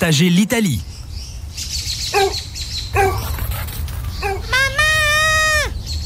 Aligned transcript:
l'Italie. 0.00 0.80
Maman! 2.94 3.24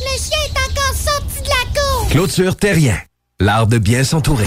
Le 0.01 0.19
chien 0.19 0.39
est 0.47 0.59
encore 0.59 0.95
sorti 0.95 1.43
de 1.43 1.49
la 1.49 1.81
cour! 1.81 2.09
Clôture 2.09 2.57
Terrien, 2.57 2.99
l'art 3.39 3.67
de 3.67 3.79
bien 3.79 4.03
s'entourer. 4.03 4.47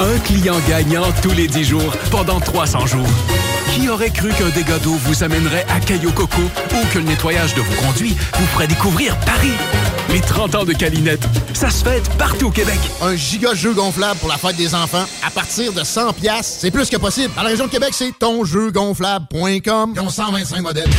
Un 0.00 0.18
client 0.20 0.56
gagnant 0.68 1.04
tous 1.22 1.30
les 1.30 1.46
10 1.46 1.64
jours 1.64 1.96
pendant 2.10 2.40
300 2.40 2.86
jours. 2.86 3.06
Qui 3.74 3.88
aurait 3.88 4.10
cru 4.10 4.30
qu'un 4.30 4.50
dégât 4.50 4.78
d'eau 4.78 4.94
vous 5.04 5.22
amènerait 5.24 5.66
à 5.68 5.80
Caillou 5.80 6.12
Coco 6.12 6.42
ou 6.42 6.86
que 6.92 6.98
le 6.98 7.04
nettoyage 7.04 7.54
de 7.54 7.60
vos 7.60 7.74
conduits 7.82 8.16
vous 8.38 8.46
ferait 8.46 8.66
découvrir 8.66 9.16
Paris? 9.20 9.52
Les 10.10 10.20
30 10.20 10.54
ans 10.54 10.64
de 10.64 10.72
Calinette, 10.72 11.26
ça 11.54 11.70
se 11.70 11.82
fête 11.82 12.08
partout 12.18 12.46
au 12.46 12.50
Québec. 12.50 12.78
Un 13.02 13.16
giga 13.16 13.54
jeu 13.54 13.72
gonflable 13.72 14.18
pour 14.20 14.28
la 14.28 14.36
fête 14.36 14.56
des 14.56 14.74
enfants 14.74 15.04
à 15.26 15.30
partir 15.30 15.72
de 15.72 15.82
100 15.82 16.12
pièces, 16.12 16.58
c'est 16.60 16.70
plus 16.70 16.88
que 16.90 16.96
possible. 16.96 17.32
Dans 17.34 17.42
la 17.42 17.48
région 17.50 17.66
de 17.66 17.70
Québec, 17.70 17.90
c'est 17.92 18.12
tonjeugonflable.com. 18.18 19.92
Ils 19.96 20.00
ont 20.00 20.08
125 20.08 20.60
modèles. 20.60 20.90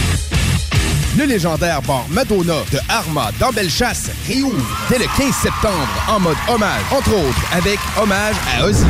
Le 1.18 1.24
légendaire 1.24 1.82
bar 1.82 2.06
Madonna 2.10 2.56
de 2.72 2.80
Arma 2.90 3.32
dans 3.40 3.52
Bellechasse 3.52 4.10
réouvre 4.28 4.66
dès 4.90 4.98
le 4.98 5.06
15 5.18 5.34
septembre 5.34 5.88
en 6.10 6.20
mode 6.20 6.36
hommage, 6.50 6.82
entre 6.92 7.14
autres 7.14 7.42
avec 7.54 7.80
hommage 7.98 8.36
à 8.54 8.66
Ozzy. 8.66 8.86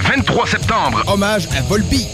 23 0.00 0.46
septembre. 0.46 1.02
Hommage 1.06 1.46
à 1.56 1.60
Volpi. 1.62 2.06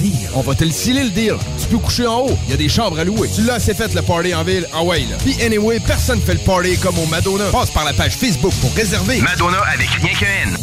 Deal. 0.00 0.30
On 0.34 0.40
va 0.40 0.54
te 0.54 0.64
le 0.64 0.70
sceller 0.70 1.04
le 1.04 1.10
deal. 1.10 1.34
Tu 1.60 1.66
peux 1.66 1.78
coucher 1.78 2.06
en 2.06 2.20
haut. 2.20 2.38
Il 2.46 2.50
y 2.50 2.54
a 2.54 2.56
des 2.56 2.68
chambres 2.68 2.98
à 2.98 3.04
louer. 3.04 3.28
Tu 3.34 3.42
l'as 3.42 3.54
assez 3.54 3.74
fait 3.74 3.92
le 3.94 4.02
party 4.02 4.34
en 4.34 4.44
ville. 4.44 4.66
Ah 4.72 4.82
ouais, 4.82 5.00
là. 5.00 5.16
Puis 5.24 5.36
anyway, 5.42 5.80
personne 5.80 6.20
fait 6.20 6.34
le 6.34 6.40
party 6.40 6.78
comme 6.78 6.98
au 6.98 7.06
Madonna. 7.06 7.44
Passe 7.50 7.70
par 7.70 7.84
la 7.84 7.92
page 7.92 8.16
Facebook 8.16 8.52
pour 8.60 8.72
réserver. 8.74 9.20
Madonna 9.20 9.58
avec 9.72 9.88
rien 9.88 10.14
que 10.14 10.24
N. 10.24 10.56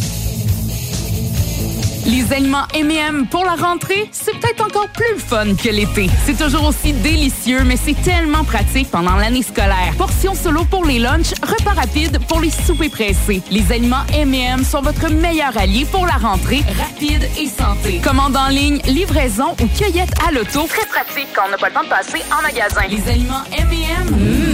Les 2.15 2.31
aliments 2.31 2.65
M&M 2.73 3.27
pour 3.29 3.43
la 3.43 3.55
rentrée, 3.55 4.07
c'est 4.13 4.31
peut-être 4.39 4.63
encore 4.63 4.87
plus 4.87 5.19
fun 5.19 5.53
que 5.53 5.67
l'été. 5.67 6.09
C'est 6.25 6.37
toujours 6.37 6.69
aussi 6.69 6.93
délicieux, 6.93 7.65
mais 7.65 7.75
c'est 7.75 8.01
tellement 8.03 8.45
pratique 8.45 8.89
pendant 8.89 9.17
l'année 9.17 9.41
scolaire. 9.41 9.93
Portions 9.97 10.33
solo 10.33 10.63
pour 10.63 10.85
les 10.85 10.97
lunchs, 10.97 11.33
repas 11.43 11.73
rapides 11.73 12.17
pour 12.29 12.39
les 12.39 12.51
soupers 12.51 12.89
pressés. 12.89 13.41
Les 13.51 13.69
aliments 13.69 14.05
M&M 14.13 14.63
sont 14.63 14.81
votre 14.81 15.11
meilleur 15.11 15.57
allié 15.57 15.85
pour 15.91 16.05
la 16.05 16.13
rentrée, 16.13 16.63
rapide 16.79 17.27
et 17.37 17.47
santé. 17.47 17.99
Commande 18.01 18.37
en 18.37 18.47
ligne, 18.47 18.79
livraison 18.85 19.53
ou 19.61 19.67
cueillette 19.77 20.13
à 20.25 20.31
l'auto. 20.31 20.67
Très 20.69 20.85
pratique 20.85 21.27
quand 21.35 21.43
on 21.47 21.51
n'a 21.51 21.57
pas 21.57 21.67
le 21.67 21.73
temps 21.73 21.83
de 21.83 21.89
passer 21.89 22.23
en 22.31 22.41
magasin. 22.41 22.83
Les 22.89 23.11
aliments 23.11 23.43
M&M, 23.57 24.44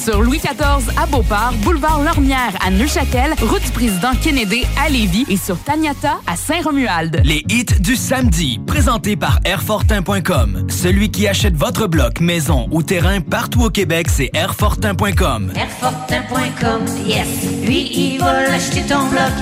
sur 0.00 0.22
Louis 0.22 0.38
XIV 0.38 0.96
à 0.96 1.06
Beauport, 1.06 1.52
boulevard 1.62 2.02
Lormière 2.02 2.56
à 2.64 2.70
Neuchâtel, 2.70 3.34
route 3.42 3.62
du 3.62 3.70
président 3.70 4.12
Kennedy 4.22 4.64
à 4.82 4.88
Lévis 4.88 5.26
et 5.28 5.36
sur 5.36 5.58
Taniata 5.58 6.20
à 6.26 6.36
Saint-Romuald. 6.36 7.20
Les 7.24 7.44
hits 7.48 7.80
du 7.80 7.96
samedi, 7.96 8.60
présentés 8.66 9.16
par 9.16 9.40
Airfortin.com. 9.44 10.66
Celui 10.70 11.10
qui 11.10 11.28
achète 11.28 11.54
votre 11.54 11.86
bloc, 11.86 12.20
maison 12.20 12.66
ou 12.70 12.82
terrain 12.82 13.20
partout 13.20 13.62
au 13.62 13.70
Québec, 13.70 14.06
c'est 14.08 14.30
Airfortin.com. 14.32 15.52
Airfortin.com, 15.54 16.84
yes. 17.06 17.26
Lui, 17.66 17.90
il 17.92 18.20
va 18.20 18.48
l'acheter 18.48 18.82
ton 18.82 19.06
bloc. 19.08 19.32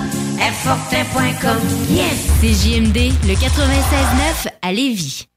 Airfortin.com, 0.40 1.58
yes. 1.90 2.28
C'est 2.40 2.49
JMD, 2.49 3.12
le 3.26 3.34
96.9 3.34 4.49
à 4.62 4.72
Lévis. 4.72 5.28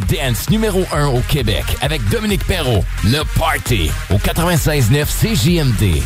Dance 0.00 0.50
numéro 0.50 0.84
1 0.92 1.06
au 1.08 1.20
Québec 1.20 1.64
avec 1.80 2.06
Dominique 2.08 2.44
Perrault. 2.46 2.84
Le 3.04 3.22
Party 3.38 3.90
au 4.10 4.16
96.9 4.16 5.06
CJMD. 5.06 6.02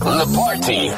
Le 0.00 0.34
Party. 0.34 0.90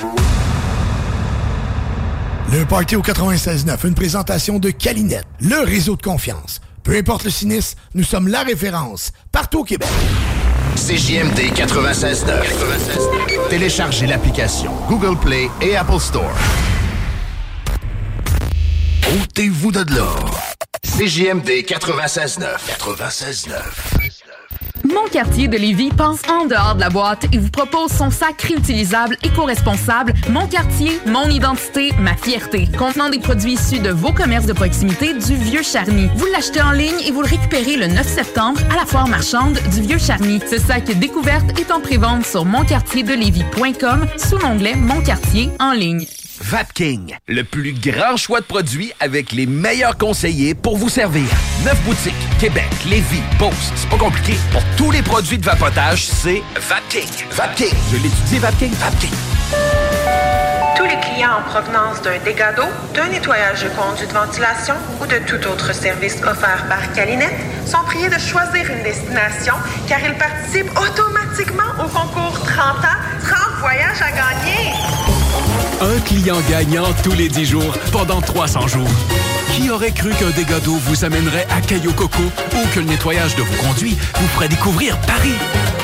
Le 2.52 2.64
Party 2.64 2.96
au 2.96 3.02
96.9, 3.02 3.86
une 3.86 3.94
présentation 3.94 4.58
de 4.58 4.70
Calinette, 4.70 5.26
le 5.40 5.60
réseau 5.64 5.96
de 5.96 6.02
confiance. 6.02 6.60
Peu 6.84 6.96
importe 6.96 7.24
le 7.24 7.30
sinistre, 7.30 7.76
nous 7.94 8.04
sommes 8.04 8.28
la 8.28 8.42
référence 8.42 9.12
partout 9.32 9.60
au 9.60 9.64
Québec. 9.64 9.88
CJMD 10.76 11.52
96.9. 11.54 13.48
Téléchargez 13.50 14.06
l'application 14.06 14.70
Google 14.88 15.18
Play 15.18 15.48
et 15.60 15.76
Apple 15.76 15.98
Store. 15.98 16.34
Ôtez-vous 19.22 19.72
de 19.72 19.94
là. 19.94 20.55
CJMD 20.98 21.66
96.9. 21.66 22.40
96.9. 22.78 23.52
Mon 24.84 25.06
quartier 25.12 25.46
de 25.46 25.58
Lévis 25.58 25.90
pense 25.90 26.20
en 26.26 26.46
dehors 26.46 26.74
de 26.74 26.80
la 26.80 26.88
boîte 26.88 27.26
et 27.34 27.38
vous 27.38 27.50
propose 27.50 27.90
son 27.92 28.10
sac 28.10 28.40
réutilisable 28.40 29.18
éco-responsable 29.22 30.14
Mon 30.30 30.46
quartier, 30.46 30.98
mon 31.04 31.28
identité, 31.28 31.92
ma 31.98 32.16
fierté. 32.16 32.66
Contenant 32.78 33.10
des 33.10 33.18
produits 33.18 33.52
issus 33.52 33.80
de 33.80 33.90
vos 33.90 34.10
commerces 34.10 34.46
de 34.46 34.54
proximité 34.54 35.12
du 35.12 35.36
Vieux 35.36 35.62
Charny. 35.62 36.08
Vous 36.16 36.26
l'achetez 36.32 36.62
en 36.62 36.72
ligne 36.72 36.98
et 37.06 37.10
vous 37.10 37.20
le 37.20 37.28
récupérez 37.28 37.76
le 37.76 37.88
9 37.88 38.06
septembre 38.06 38.60
à 38.72 38.76
la 38.76 38.86
foire 38.86 39.06
marchande 39.06 39.58
du 39.74 39.82
Vieux 39.82 39.98
Charny. 39.98 40.40
Ce 40.50 40.56
sac 40.56 40.84
découverte 40.98 41.60
est 41.60 41.70
en 41.70 41.80
prévente 41.80 42.24
sur 42.24 42.46
monquartierdelévis.com 42.46 44.06
sous 44.16 44.38
l'onglet 44.38 44.74
Mon 44.76 45.02
quartier 45.02 45.50
en 45.60 45.72
ligne. 45.72 46.06
Vapking, 46.40 47.16
le 47.28 47.44
plus 47.44 47.72
grand 47.72 48.16
choix 48.16 48.40
de 48.40 48.44
produits 48.44 48.92
avec 49.00 49.32
les 49.32 49.46
meilleurs 49.46 49.96
conseillers 49.96 50.54
pour 50.54 50.76
vous 50.76 50.88
servir. 50.88 51.24
Neuf 51.64 51.80
boutiques, 51.84 52.14
Québec, 52.38 52.68
Lévis, 52.88 53.22
Beauce, 53.38 53.72
c'est 53.74 53.88
pas 53.88 53.96
compliqué. 53.96 54.34
Pour 54.52 54.62
tous 54.76 54.90
les 54.90 55.02
produits 55.02 55.38
de 55.38 55.44
vapotage, 55.44 56.04
c'est 56.04 56.42
Vapking. 56.56 57.08
Vapking. 57.30 57.74
Je 57.90 57.96
l'étudie, 57.96 58.38
Vapking. 58.38 58.72
Vapking. 58.74 59.10
Tous 60.76 60.84
les 60.84 61.00
clients 61.00 61.38
en 61.38 61.42
provenance 61.50 62.02
d'un 62.02 62.18
dégât 62.24 62.52
d'eau, 62.52 62.68
d'un 62.94 63.08
nettoyage 63.08 63.64
de 63.64 63.68
conduits 63.70 64.06
de 64.06 64.12
ventilation 64.12 64.74
ou 65.00 65.06
de 65.06 65.18
tout 65.26 65.46
autre 65.48 65.74
service 65.74 66.16
offert 66.22 66.66
par 66.68 66.92
Calinette 66.92 67.34
sont 67.66 67.82
priés 67.86 68.08
de 68.08 68.18
choisir 68.18 68.70
une 68.70 68.82
destination 68.82 69.54
car 69.88 69.98
ils 70.04 70.14
participent 70.14 70.70
automatiquement 70.78 71.72
au 71.82 71.88
concours 71.88 72.38
30 72.44 72.58
ans, 72.84 73.00
30 73.22 73.60
voyages 73.60 74.02
à 74.02 74.10
gagner. 74.10 75.15
Un 75.80 76.00
client 76.00 76.38
gagnant 76.48 76.86
tous 77.04 77.12
les 77.12 77.28
10 77.28 77.44
jours 77.44 77.72
pendant 77.92 78.22
300 78.22 78.66
jours. 78.66 78.88
Qui 79.54 79.68
aurait 79.68 79.92
cru 79.92 80.10
qu'un 80.14 80.30
dégât 80.30 80.60
d'eau 80.60 80.76
vous 80.76 81.04
amènerait 81.04 81.46
à 81.50 81.60
Caillou 81.60 81.92
Coco 81.92 82.22
ou 82.22 82.74
que 82.74 82.80
le 82.80 82.86
nettoyage 82.86 83.36
de 83.36 83.42
vos 83.42 83.62
conduits 83.62 83.96
vous 84.14 84.26
ferait 84.28 84.48
découvrir 84.48 84.98
Paris? 85.02 85.34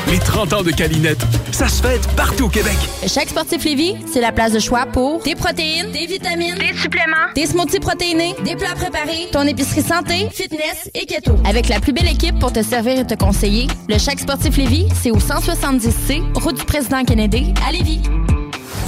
Les 0.07 0.17
30 0.17 0.53
ans 0.53 0.63
de 0.63 0.71
Calinette, 0.71 1.23
ça 1.51 1.67
se 1.67 1.81
fête 1.81 2.07
partout 2.15 2.45
au 2.45 2.49
Québec. 2.49 2.75
Chaque 3.07 3.29
sportif 3.29 3.63
Lévis, 3.63 3.95
c'est 4.11 4.19
la 4.19 4.31
place 4.31 4.51
de 4.51 4.59
choix 4.59 4.87
pour 4.87 5.21
des 5.21 5.35
protéines, 5.35 5.91
des 5.91 6.07
vitamines, 6.07 6.55
des 6.55 6.75
suppléments, 6.75 7.31
des 7.35 7.45
smoothies 7.45 7.79
protéinés, 7.79 8.35
des 8.43 8.55
plats 8.55 8.75
préparés, 8.75 9.29
ton 9.31 9.43
épicerie 9.43 9.83
santé, 9.83 10.27
fitness 10.31 10.89
et 10.95 11.05
keto. 11.05 11.33
Avec 11.45 11.69
la 11.69 11.79
plus 11.79 11.93
belle 11.93 12.09
équipe 12.09 12.39
pour 12.39 12.51
te 12.51 12.63
servir 12.63 12.99
et 12.99 13.05
te 13.05 13.13
conseiller, 13.13 13.67
le 13.87 13.97
Chaque 13.99 14.19
sportif 14.19 14.57
Lévis, 14.57 14.87
c'est 15.01 15.11
au 15.11 15.19
170C, 15.19 16.23
route 16.41 16.57
du 16.57 16.65
président 16.65 17.03
Kennedy, 17.03 17.53
à 17.67 17.71
Lévis. 17.71 18.01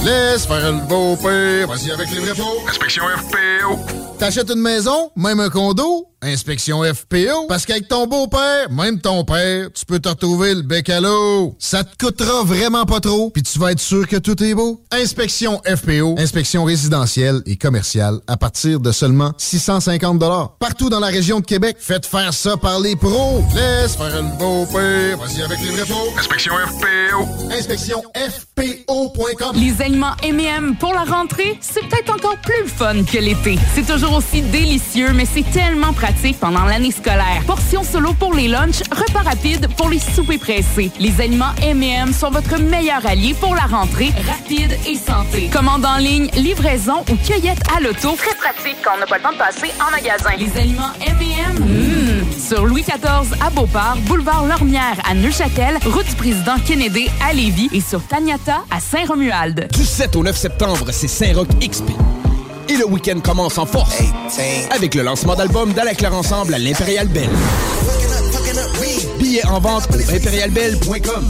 Laisse 0.04 0.46
faire 0.46 0.72
le 0.72 0.86
beau 0.86 1.16
père, 1.16 1.66
vas-y 1.68 1.90
avec 1.90 2.10
les 2.10 2.20
vrais 2.20 2.34
pots. 2.34 2.62
Inspection 2.68 3.02
FPO. 3.04 3.78
T'achètes 4.18 4.50
une 4.50 4.60
maison, 4.60 5.10
même 5.16 5.40
un 5.40 5.48
condo, 5.50 6.08
Inspection 6.26 6.82
FPO. 6.82 7.46
Parce 7.48 7.64
qu'avec 7.64 7.88
ton 7.88 8.06
beau-père, 8.06 8.70
même 8.70 9.00
ton 9.00 9.24
père, 9.24 9.68
tu 9.72 9.84
peux 9.86 10.00
te 10.00 10.08
retrouver 10.08 10.54
le 10.54 10.62
bec 10.62 10.88
à 10.90 11.00
l'eau. 11.00 11.54
Ça 11.58 11.84
te 11.84 12.04
coûtera 12.04 12.42
vraiment 12.42 12.84
pas 12.84 13.00
trop, 13.00 13.30
puis 13.30 13.42
tu 13.42 13.58
vas 13.58 13.72
être 13.72 13.80
sûr 13.80 14.06
que 14.08 14.16
tout 14.16 14.42
est 14.42 14.54
beau. 14.54 14.82
Inspection 14.90 15.60
FPO. 15.64 16.16
Inspection 16.18 16.64
résidentielle 16.64 17.42
et 17.46 17.56
commerciale 17.56 18.18
à 18.26 18.36
partir 18.36 18.80
de 18.80 18.90
seulement 18.90 19.32
650 19.38 20.18
Partout 20.58 20.88
dans 20.90 21.00
la 21.00 21.08
région 21.08 21.40
de 21.40 21.44
Québec, 21.44 21.76
faites 21.78 22.06
faire 22.06 22.34
ça 22.34 22.56
par 22.56 22.80
les 22.80 22.96
pros. 22.96 23.44
Laisse 23.54 23.94
faire 23.94 24.22
le 24.22 24.36
beau-père. 24.38 25.18
Vas-y 25.18 25.42
avec 25.42 25.60
les 25.60 25.70
vrais 25.70 25.84
pros. 25.84 26.12
Inspection 26.18 26.52
FPO. 26.54 27.52
Inspection 27.52 28.02
FPO.com. 28.14 29.54
Les 29.54 29.80
aliments 29.82 30.14
M&M 30.22 30.76
pour 30.80 30.92
la 30.92 31.04
rentrée, 31.04 31.58
c'est 31.60 31.86
peut-être 31.88 32.12
encore 32.12 32.38
plus 32.38 32.66
fun 32.66 33.04
que 33.04 33.18
l'été. 33.18 33.58
C'est 33.74 33.86
toujours 33.86 34.14
aussi 34.14 34.42
délicieux, 34.42 35.12
mais 35.12 35.26
c'est 35.26 35.48
tellement 35.52 35.92
pratique 35.92 36.15
pendant 36.40 36.64
l'année 36.64 36.90
scolaire. 36.90 37.42
Portions 37.46 37.84
solo 37.84 38.12
pour 38.14 38.34
les 38.34 38.48
lunchs, 38.48 38.82
repas 38.90 39.22
rapides 39.22 39.68
pour 39.76 39.88
les 39.88 39.98
soupers 39.98 40.38
pressés. 40.38 40.90
Les 40.98 41.20
aliments 41.20 41.52
M&M 41.62 42.12
sont 42.12 42.30
votre 42.30 42.58
meilleur 42.58 43.04
allié 43.06 43.34
pour 43.34 43.54
la 43.54 43.62
rentrée, 43.62 44.12
rapide 44.26 44.76
et 44.86 44.96
santé. 44.96 45.48
Commande 45.52 45.84
en 45.84 45.98
ligne, 45.98 46.28
livraison 46.36 47.04
ou 47.10 47.16
cueillette 47.16 47.62
à 47.76 47.80
l'auto. 47.80 48.16
Très 48.16 48.34
pratique 48.34 48.76
quand 48.82 48.92
on 48.96 49.00
n'a 49.00 49.06
pas 49.06 49.18
le 49.18 49.22
temps 49.22 49.32
de 49.32 49.38
passer 49.38 49.72
en 49.80 49.90
magasin. 49.90 50.30
Les 50.38 50.60
aliments 50.60 50.92
M&M, 51.06 52.24
sur 52.38 52.64
Louis 52.64 52.82
XIV 52.82 53.34
à 53.40 53.50
Beauport, 53.50 53.96
boulevard 54.06 54.46
Lormière 54.46 54.96
à 55.08 55.14
Neuchâtel, 55.14 55.78
route 55.84 56.06
du 56.06 56.14
président 56.14 56.56
Kennedy 56.66 57.08
à 57.28 57.32
Lévis 57.32 57.68
et 57.72 57.80
sur 57.80 58.02
Taniata 58.06 58.64
à 58.70 58.80
Saint-Romuald. 58.80 59.68
Du 59.72 59.84
7 59.84 60.16
au 60.16 60.22
9 60.22 60.36
septembre, 60.36 60.86
c'est 60.90 61.08
Saint-Roch 61.08 61.48
XP. 61.60 61.90
Et 62.68 62.76
le 62.76 62.86
week-end 62.86 63.20
commence 63.20 63.58
en 63.58 63.66
force 63.66 64.02
avec 64.70 64.94
le 64.94 65.02
lancement 65.02 65.34
d'album 65.34 65.72
d'Ala 65.72 65.92
Ensemble 66.12 66.54
à 66.54 66.58
l'Impérial 66.58 67.06
Belle. 67.08 67.30
Billets 69.36 69.46
en 69.46 69.60
vente 69.60 69.88
au 69.90 70.14
impérialbelle.com. 70.14 71.24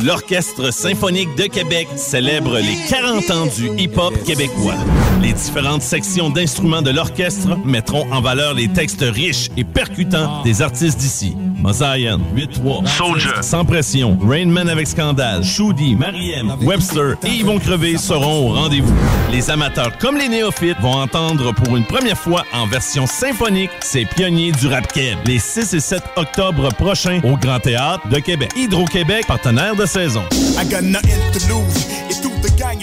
L'Orchestre 0.00 0.72
symphonique 0.72 1.34
de 1.36 1.44
Québec 1.44 1.88
célèbre 1.96 2.58
les 2.58 2.76
40 2.88 3.30
ans 3.30 3.46
du 3.46 3.70
hip-hop 3.80 4.14
québécois. 4.24 4.74
Les 5.22 5.32
différentes 5.32 5.82
sections 5.82 6.30
d'instruments 6.30 6.82
de 6.82 6.90
l'orchestre 6.90 7.56
mettront 7.64 8.06
en 8.12 8.20
valeur 8.20 8.54
les 8.54 8.68
textes 8.68 9.02
riches 9.02 9.50
et 9.56 9.64
percutants 9.64 10.42
des 10.42 10.62
artistes 10.62 10.98
d'ici. 10.98 11.36
Mosaïen, 11.60 12.20
8-3, 12.36 12.86
Soldier, 12.86 13.42
Sans 13.42 13.64
Pression, 13.64 14.16
Rainman 14.22 14.68
avec 14.68 14.86
Scandale, 14.86 15.42
Shoudi, 15.42 15.96
Mariem, 15.96 16.54
Webster 16.62 17.16
et 17.26 17.40
Yvon 17.40 17.58
Crevé 17.58 17.98
seront 17.98 18.50
au 18.50 18.54
rendez-vous. 18.54 18.94
Les 19.32 19.50
amateurs 19.50 19.98
comme 19.98 20.16
les 20.16 20.28
néophytes 20.28 20.80
vont 20.80 20.94
entendre 20.94 21.52
pour 21.52 21.76
une 21.76 21.84
première 21.84 22.16
fois 22.16 22.44
en 22.52 22.66
version 22.68 23.06
symphonique 23.06 23.70
ces 23.80 24.04
pionniers 24.04 24.52
du 24.52 24.68
rap 24.68 24.86
les 25.26 25.38
6 25.38 25.74
et 25.74 25.80
7 25.80 26.02
octobre 26.16 26.70
prochains 26.74 27.20
au 27.22 27.36
Grand 27.36 27.60
Théâtre 27.60 28.08
de 28.08 28.18
Québec. 28.18 28.50
Hydro-Québec, 28.56 29.28
partenaire 29.28 29.76
de 29.76 29.86
saison. 29.86 30.24
I 30.32 30.64
got 30.68 30.82
nothing 30.82 31.20
to 31.32 31.38
lose. 31.48 31.86
Et 32.10 32.14
tout 32.20 32.32
te 32.42 32.48
gagne 32.58 32.80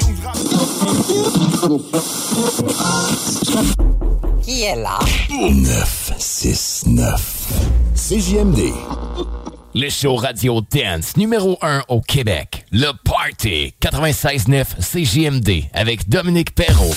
Qui 4.42 4.64
est 4.64 4.78
là? 4.78 4.98
969. 5.30 7.52
CJMD. 7.96 8.72
Le 9.74 9.90
show 9.90 10.16
radio 10.16 10.62
dance 10.72 11.18
numéro 11.18 11.58
1 11.62 11.82
au 11.90 12.00
Québec. 12.00 12.66
Le 12.72 12.94
Party 13.04 13.74
96.9 13.82 14.78
CJMD 14.80 15.66
avec 15.74 16.08
Dominique 16.08 16.56
Perrault. 16.56 16.96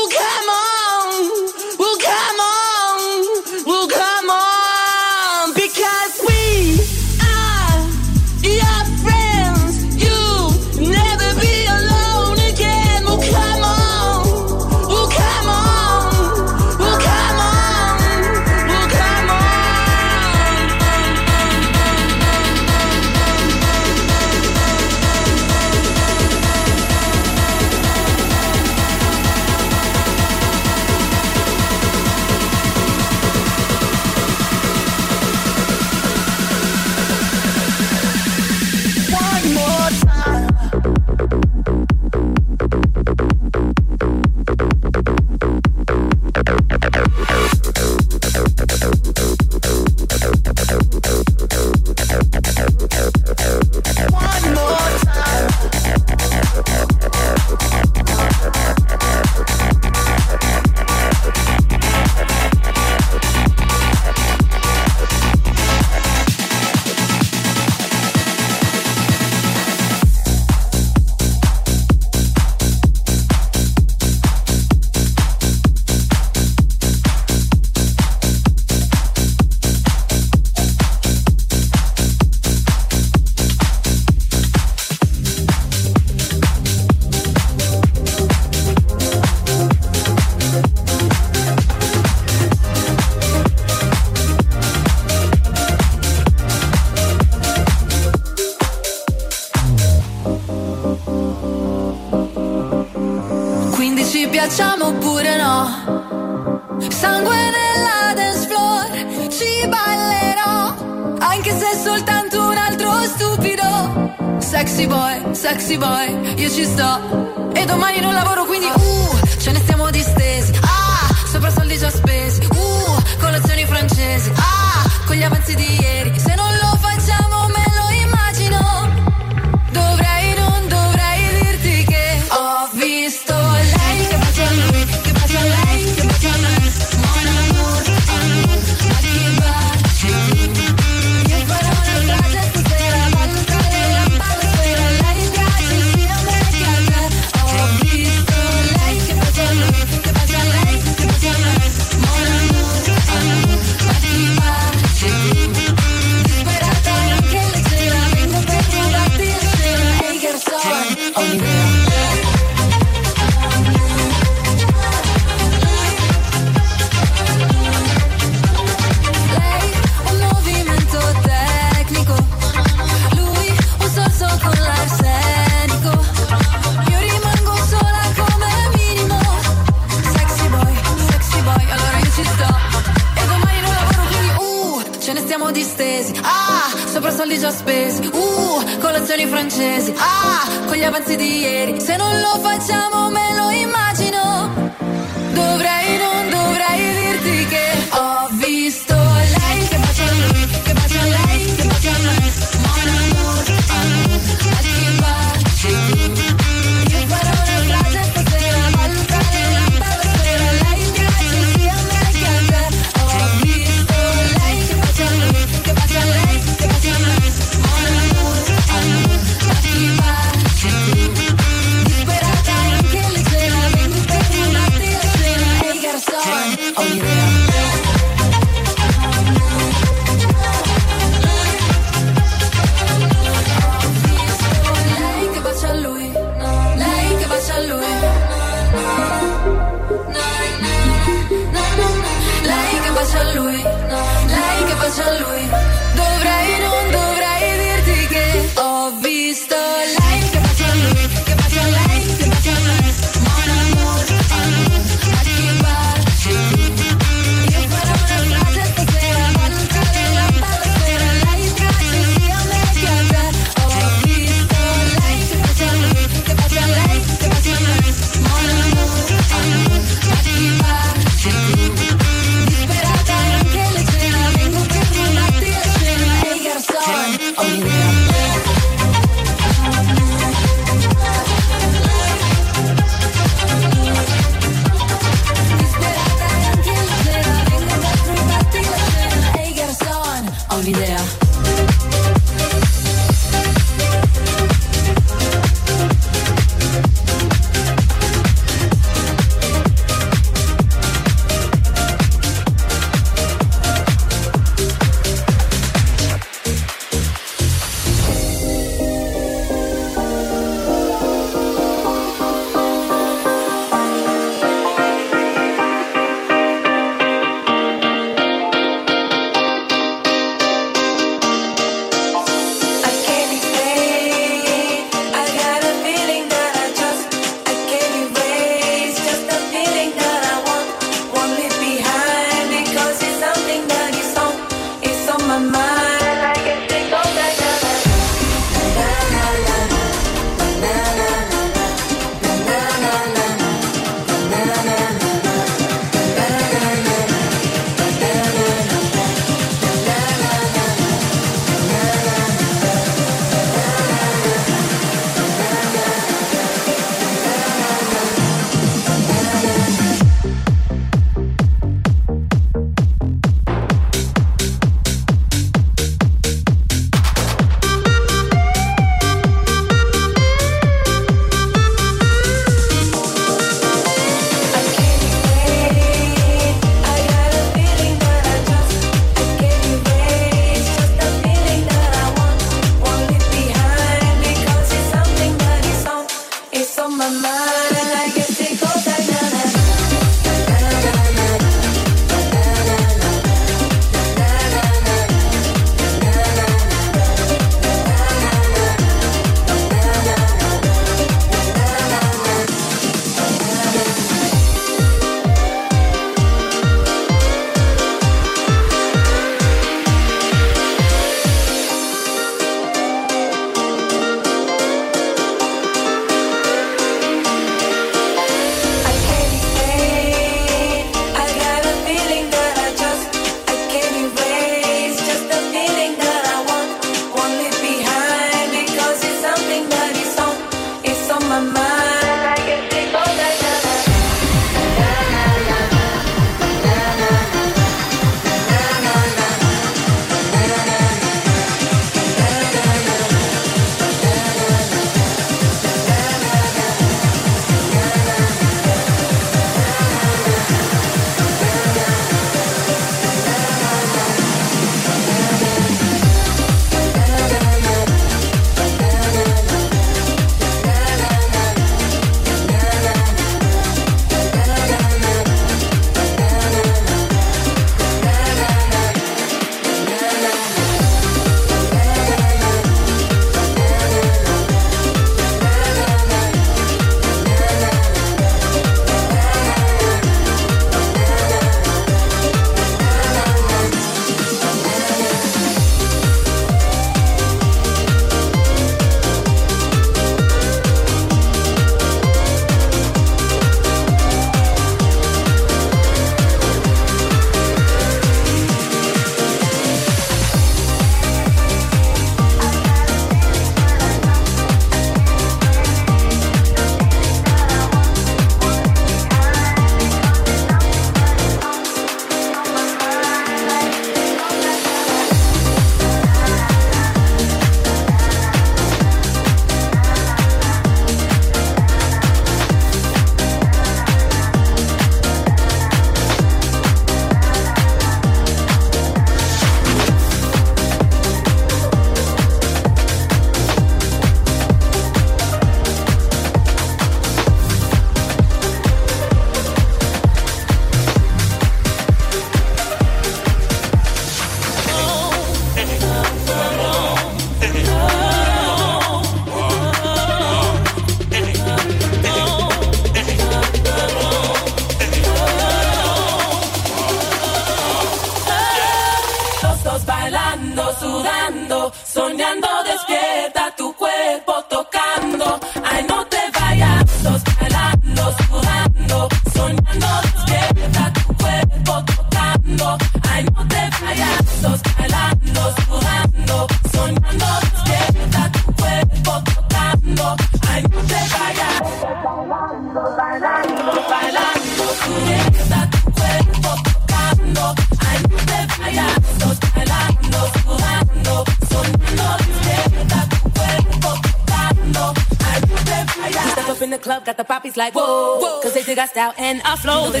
out 599.02 599.18
and 599.18 599.42
I 599.42 599.56
flow 599.56 599.90
the 599.90 600.00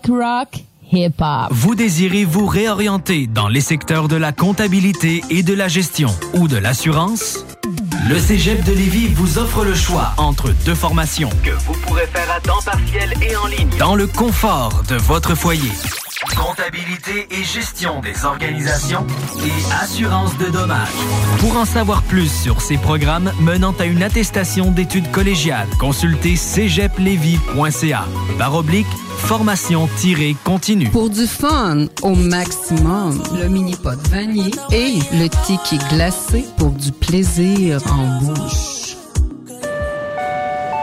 Talk 0.00 0.16
rock, 0.16 0.48
hip 0.92 1.20
hop. 1.20 1.48
Vous 1.50 1.74
désirez 1.74 2.24
vous 2.24 2.46
réorienter 2.46 3.26
dans 3.26 3.48
les 3.48 3.60
secteurs 3.60 4.08
de 4.08 4.16
la 4.16 4.32
comptabilité 4.32 5.22
et 5.30 5.42
de 5.42 5.54
la 5.54 5.68
gestion 5.68 6.08
ou 6.34 6.48
de 6.48 6.56
l'assurance? 6.56 7.44
Le 8.08 8.18
Cégep 8.18 8.64
de 8.64 8.72
Lévis 8.72 9.08
vous 9.08 9.38
offre 9.38 9.64
le 9.64 9.74
choix 9.74 10.12
entre 10.16 10.50
deux 10.64 10.74
formations 10.74 11.30
que 11.44 11.50
vous 11.50 11.74
pourrez 11.82 12.06
faire 12.06 12.30
à 12.34 12.40
temps 12.40 12.62
partiel 12.64 13.14
et 13.22 13.36
en 13.36 13.46
ligne 13.46 13.78
dans 13.78 13.94
le 13.94 14.06
confort 14.06 14.82
de 14.88 14.96
votre 14.96 15.34
foyer. 15.34 15.70
Comptabilité 16.36 17.28
et 17.30 17.44
gestion 17.44 18.00
des 18.00 18.24
organisations 18.24 19.06
et 19.44 19.72
assurance 19.82 20.36
de 20.38 20.46
dommages. 20.46 20.88
Pour 21.38 21.56
en 21.56 21.64
savoir 21.64 22.02
plus 22.02 22.28
sur 22.28 22.60
ces 22.60 22.76
programmes 22.76 23.32
menant 23.40 23.74
à 23.78 23.84
une 23.84 24.02
attestation 24.02 24.70
d'études 24.70 25.10
collégiales, 25.10 25.68
consultez 25.78 26.36
cégeplevy.ca. 26.36 28.04
Barre 28.38 28.54
oblique, 28.54 28.86
formation-continue. 29.18 30.90
Pour 30.90 31.10
du 31.10 31.26
fun 31.26 31.86
au 32.02 32.14
maximum, 32.14 33.22
le 33.40 33.48
mini 33.48 33.76
pot 33.76 33.98
vanille 34.08 34.54
et 34.72 34.98
le 35.12 35.28
ticket 35.28 35.78
glacé 35.90 36.44
pour 36.56 36.70
du 36.70 36.92
plaisir 36.92 37.80
en 37.92 38.20
bouche. 38.22 38.79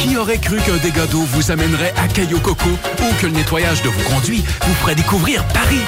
Qui 0.00 0.16
aurait 0.16 0.38
cru 0.38 0.56
qu'un 0.58 0.76
dégât 0.78 1.06
d'eau 1.06 1.22
vous 1.32 1.50
amènerait 1.50 1.92
à 1.96 2.06
Caillou 2.08 2.38
Coco 2.40 2.68
ou 2.70 3.14
que 3.20 3.26
le 3.26 3.32
nettoyage 3.32 3.82
de 3.82 3.88
vos 3.88 4.02
conduits 4.10 4.44
vous 4.66 4.74
ferait 4.74 4.94
découvrir 4.94 5.44
Paris? 5.48 5.80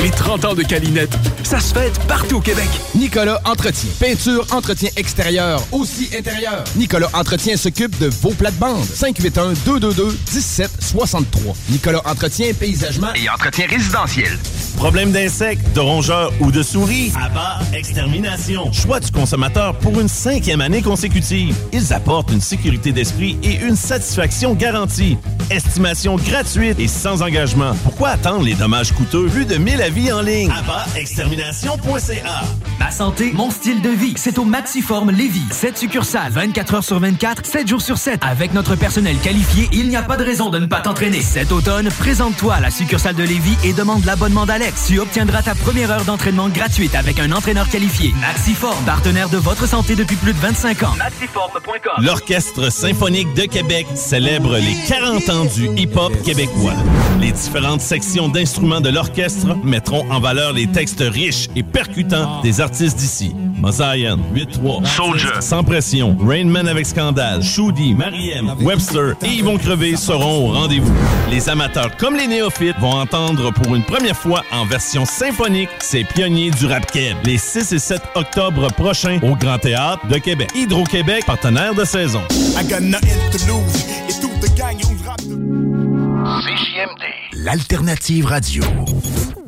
Les 0.00 0.10
30 0.10 0.44
ans 0.44 0.54
de 0.54 0.62
Calinette, 0.62 1.10
ça 1.42 1.58
se 1.58 1.74
fête 1.74 1.98
partout 2.06 2.36
au 2.36 2.40
Québec. 2.40 2.68
Nicolas 2.94 3.40
Entretien. 3.44 3.90
Peinture, 3.98 4.46
entretien 4.52 4.90
extérieur, 4.96 5.60
aussi 5.72 6.08
intérieur. 6.16 6.62
Nicolas 6.76 7.08
Entretien 7.14 7.56
s'occupe 7.56 7.98
de 7.98 8.06
vos 8.06 8.30
plates-bandes. 8.30 8.84
581-222-1763. 8.84 11.24
Nicolas 11.70 12.02
Entretien, 12.04 12.52
paysagement 12.54 13.12
Et 13.14 13.28
entretien 13.28 13.66
résidentiel. 13.68 14.38
Problème 14.76 15.10
d'insectes, 15.10 15.72
de 15.74 15.80
rongeurs 15.80 16.32
ou 16.38 16.52
de 16.52 16.62
souris? 16.62 17.10
Abba 17.20 17.58
Extermination. 17.74 18.72
Choix 18.72 19.00
du 19.00 19.10
consommateur 19.10 19.76
pour 19.78 19.98
une 19.98 20.06
cinquième 20.06 20.60
année 20.60 20.82
consécutive. 20.82 21.56
Ils 21.72 21.92
apportent 21.92 22.30
une 22.30 22.40
sécurité 22.40 22.92
d'esprit 22.92 23.36
et 23.42 23.47
une 23.54 23.76
satisfaction 23.76 24.54
garantie. 24.54 25.16
Estimation 25.50 26.16
gratuite 26.16 26.78
et 26.78 26.88
sans 26.88 27.22
engagement. 27.22 27.72
Pourquoi 27.82 28.10
attendre 28.10 28.44
les 28.44 28.54
dommages 28.54 28.92
coûteux? 28.92 29.26
Plus 29.26 29.46
de 29.46 29.56
1000 29.56 29.80
avis 29.80 30.12
en 30.12 30.20
ligne. 30.20 30.50
AbbaExtermination.ca 30.50 32.42
Ma 32.78 32.90
santé, 32.90 33.32
mon 33.32 33.50
style 33.50 33.80
de 33.80 33.88
vie, 33.88 34.12
c'est 34.16 34.38
au 34.38 34.44
Maxiform 34.44 35.10
Lévis. 35.10 35.42
7 35.50 35.78
succursales, 35.78 36.32
24 36.32 36.74
heures 36.74 36.84
sur 36.84 36.98
24, 37.00 37.46
7 37.46 37.66
jours 37.66 37.80
sur 37.80 37.96
7. 37.98 38.20
Avec 38.22 38.52
notre 38.52 38.76
personnel 38.76 39.16
qualifié, 39.18 39.68
il 39.72 39.88
n'y 39.88 39.96
a 39.96 40.02
pas 40.02 40.16
de 40.16 40.24
raison 40.24 40.50
de 40.50 40.58
ne 40.58 40.66
pas 40.66 40.80
t'entraîner. 40.80 41.22
Cet 41.22 41.50
automne, 41.50 41.88
présente-toi 41.98 42.54
à 42.54 42.60
la 42.60 42.70
succursale 42.70 43.14
de 43.16 43.22
Lévis 43.22 43.56
et 43.64 43.72
demande 43.72 44.04
l'abonnement 44.04 44.46
d'Alex. 44.46 44.86
Tu 44.88 45.00
obtiendras 45.00 45.42
ta 45.42 45.54
première 45.54 45.90
heure 45.90 46.04
d'entraînement 46.04 46.48
gratuite 46.48 46.94
avec 46.94 47.18
un 47.18 47.32
entraîneur 47.32 47.68
qualifié. 47.68 48.12
Maxiform, 48.20 48.84
partenaire 48.84 49.28
de 49.28 49.38
votre 49.38 49.66
santé 49.66 49.96
depuis 49.96 50.16
plus 50.16 50.34
de 50.34 50.38
25 50.38 50.82
ans. 50.82 50.94
Maxiform.com 50.98 52.04
L'Orchestre 52.04 52.70
symphonique 52.70 53.32
de 53.34 53.37
Québec 53.46 53.86
célèbre 53.94 54.56
les 54.56 54.74
40 54.88 55.28
ans 55.30 55.44
du 55.44 55.68
hip-hop 55.80 56.12
québécois. 56.24 56.74
Les 57.20 57.32
différentes 57.32 57.80
sections 57.80 58.28
d'instruments 58.28 58.80
de 58.80 58.88
l'orchestre 58.88 59.56
mettront 59.64 60.10
en 60.10 60.20
valeur 60.20 60.52
les 60.52 60.66
textes 60.66 61.02
riches 61.02 61.48
et 61.56 61.62
percutants 61.62 62.40
des 62.42 62.60
artistes 62.60 62.98
d'ici. 62.98 63.34
Mosaïen, 63.60 64.18
8-3, 64.34 64.86
Soldier. 64.86 65.28
Sans 65.40 65.64
pression, 65.64 66.16
Rainman 66.20 66.68
avec 66.68 66.86
scandale, 66.86 67.42
Shoudi, 67.42 67.94
Mariem, 67.94 68.54
Webster 68.60 69.14
et 69.22 69.38
Yvon 69.38 69.58
Crevé 69.58 69.96
seront 69.96 70.48
au 70.48 70.52
rendez-vous. 70.52 70.94
Les 71.30 71.48
amateurs 71.48 71.96
comme 71.96 72.16
les 72.16 72.28
néophytes 72.28 72.78
vont 72.78 72.92
entendre 72.92 73.52
pour 73.52 73.74
une 73.74 73.84
première 73.84 74.16
fois 74.16 74.44
en 74.52 74.64
version 74.64 75.04
symphonique 75.04 75.68
ces 75.80 76.04
pionniers 76.04 76.50
du 76.52 76.66
rap 76.66 76.90
keb 76.90 77.16
les 77.24 77.38
6 77.38 77.72
et 77.72 77.78
7 77.78 78.00
octobre 78.14 78.68
prochains 78.72 79.18
au 79.22 79.34
Grand 79.34 79.58
Théâtre 79.58 80.06
de 80.06 80.18
Québec. 80.18 80.50
Hydro-Québec, 80.54 81.24
partenaire 81.26 81.74
de 81.74 81.84
saison. 81.84 82.22
I 82.56 82.64
got 82.64 82.80
nothing 82.80 83.27
to 83.30 83.38
lose. 83.46 83.84
Et 84.08 84.20
tout 84.20 84.30
the 84.40 84.54
gang, 84.56 84.76
on 84.84 85.06
rap. 85.06 85.20
CJMD. 85.20 87.02
L'alternative 87.44 88.26
radio. 88.26 88.62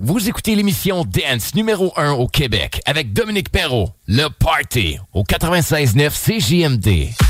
Vous 0.01 0.29
écoutez 0.29 0.55
l'émission 0.55 1.05
Dance 1.05 1.55
numéro 1.55 1.93
1 1.97 2.13
au 2.13 2.27
Québec 2.27 2.81
avec 2.87 3.13
Dominique 3.13 3.51
Perrault. 3.51 3.91
Le 4.07 4.29
Party 4.29 4.99
au 5.13 5.23
96.9 5.23 6.11
CJMD. 6.11 7.30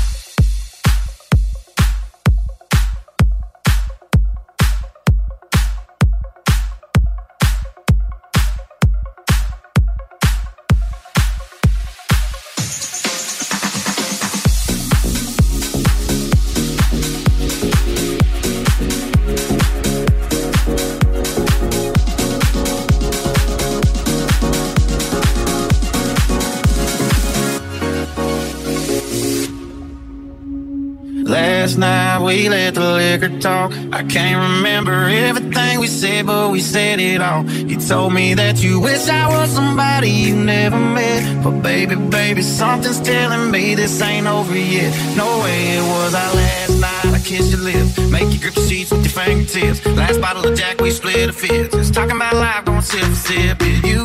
Liquor 33.11 33.39
talk. 33.39 33.73
I 33.91 34.03
can't 34.03 34.39
remember 34.55 34.93
everything 35.09 35.79
we 35.79 35.87
said, 35.87 36.27
but 36.27 36.49
we 36.49 36.61
said 36.61 36.99
it 36.99 37.19
all. 37.21 37.43
You 37.43 37.77
told 37.77 38.13
me 38.13 38.33
that 38.35 38.63
you 38.63 38.79
wish 38.79 39.09
I 39.09 39.27
was 39.27 39.49
somebody 39.49 40.09
you 40.09 40.35
never 40.35 40.79
met. 40.79 41.43
But 41.43 41.61
baby, 41.61 41.95
baby, 41.95 42.41
something's 42.41 43.01
telling 43.01 43.51
me 43.51 43.75
this 43.75 44.01
ain't 44.01 44.27
over 44.27 44.57
yet. 44.57 44.91
No 45.17 45.27
way 45.43 45.77
it 45.77 45.81
was 45.81 46.13
our 46.13 46.33
last 46.35 46.79
night. 46.79 47.13
I 47.17 47.19
kissed 47.19 47.51
your 47.51 47.61
lips, 47.61 47.99
make 48.09 48.31
you 48.33 48.39
grip 48.39 48.53
the 48.53 48.61
sheets 48.61 48.91
with 48.91 49.03
your 49.03 49.15
fingertips. 49.23 49.85
Last 49.85 50.21
bottle 50.21 50.47
of 50.47 50.57
Jack, 50.57 50.79
we 50.79 50.91
split 50.91 51.29
a 51.29 51.33
fifth. 51.33 51.71
Just 51.71 51.93
talking 51.93 52.15
about 52.15 52.35
life, 52.35 52.63
going 52.63 52.81
sip 52.81 53.03
for 53.03 53.15
sip. 53.15 53.61
Yeah, 53.61 53.79
you, 53.91 53.99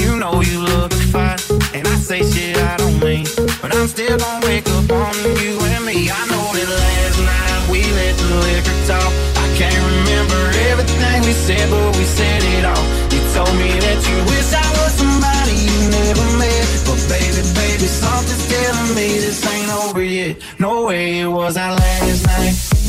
you 0.00 0.16
know 0.16 0.40
you 0.42 0.60
look 0.60 0.92
fine, 1.14 1.38
and 1.74 1.86
I 1.88 1.96
say 1.96 2.22
shit 2.22 2.56
I 2.56 2.76
don't 2.76 3.00
mean, 3.00 3.26
but 3.60 3.74
I'm 3.74 3.88
still 3.88 4.16
gonna 4.16 4.46
wake 4.46 4.68
up 4.68 4.90
on 4.92 5.14
you 5.42 5.58
and 5.72 5.84
me. 5.84 6.08
I 6.08 6.22
know 6.30 6.46
that 6.54 6.68
last 6.68 6.94
night 6.94 6.94
we 6.94 6.94
let 6.94 7.03
the 8.28 8.38
liquor 8.46 8.78
talk. 8.88 9.10
I 9.44 9.46
can't 9.58 9.82
remember 9.92 10.40
everything 10.70 11.18
we 11.22 11.32
said, 11.32 11.66
but 11.70 11.96
we 11.96 12.04
said 12.04 12.42
it 12.56 12.64
all. 12.64 12.84
You 13.12 13.20
told 13.34 13.54
me 13.56 13.70
that 13.86 14.00
you 14.08 14.18
wish 14.32 14.50
I 14.52 14.66
was 14.78 14.92
somebody 15.00 15.54
you 15.68 15.78
never 15.90 16.26
met, 16.38 16.66
but 16.86 17.00
baby, 17.08 17.42
baby, 17.54 17.86
something's 17.86 18.44
telling 18.48 18.90
me 18.94 19.08
this 19.24 19.40
ain't 19.46 19.70
over 19.84 20.02
yet. 20.02 20.36
No 20.58 20.86
way 20.86 21.20
it 21.20 21.28
was 21.28 21.56
our 21.56 21.74
last 21.74 22.26
night. 22.26 22.83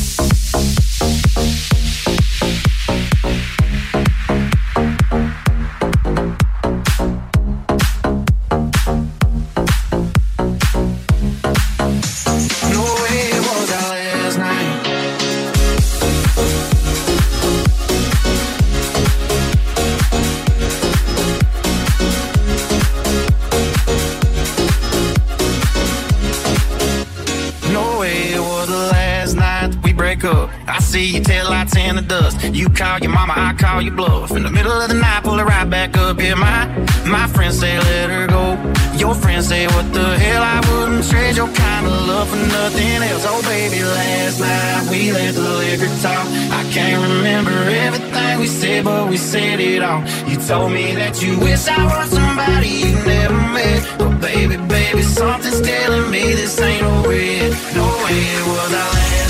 You 32.56 32.70
call 32.70 32.98
your 33.00 33.10
mama, 33.10 33.34
I 33.36 33.52
call 33.52 33.82
your 33.82 33.92
bluff. 33.92 34.30
In 34.30 34.42
the 34.42 34.50
middle 34.50 34.72
of 34.72 34.88
the 34.88 34.94
night, 34.94 35.22
pull 35.24 35.38
it 35.38 35.44
right 35.44 35.68
back 35.68 35.94
up. 35.98 36.18
Yeah, 36.18 36.36
my 36.36 36.64
my 37.04 37.26
friends 37.26 37.60
say 37.60 37.76
let 37.76 38.08
her 38.08 38.26
go. 38.26 38.56
Your 38.96 39.14
friends 39.14 39.48
say 39.48 39.66
what 39.66 39.92
the 39.92 40.18
hell? 40.18 40.42
I 40.42 40.58
wouldn't 40.70 41.06
trade 41.06 41.36
your 41.36 41.52
kind 41.52 41.84
of 41.84 41.92
love 42.08 42.30
for 42.30 42.36
nothing 42.36 43.02
else. 43.10 43.26
Oh 43.28 43.42
baby, 43.42 43.84
last 43.84 44.40
night 44.40 44.88
we 44.90 45.12
let 45.12 45.34
the 45.34 45.42
liquor 45.60 45.92
talk. 46.00 46.24
I 46.58 46.62
can't 46.72 47.02
remember 47.02 47.52
everything 47.52 48.40
we 48.40 48.46
said, 48.46 48.84
but 48.84 49.10
we 49.10 49.18
said 49.18 49.60
it 49.60 49.82
all. 49.82 50.00
You 50.26 50.38
told 50.38 50.72
me 50.72 50.94
that 50.94 51.20
you 51.20 51.38
wish 51.38 51.68
I 51.68 51.84
was 51.84 52.08
somebody 52.08 52.68
you 52.68 52.94
never 53.04 53.36
met. 53.52 53.84
But 53.98 54.18
baby, 54.22 54.56
baby, 54.56 55.02
something's 55.02 55.60
telling 55.60 56.10
me 56.10 56.32
this 56.32 56.58
ain't 56.58 56.82
over 56.82 57.12
yet. 57.14 57.52
No 57.76 57.84
way 57.84 58.24
was 58.48 58.72
our 58.72 58.92
last 58.96 59.25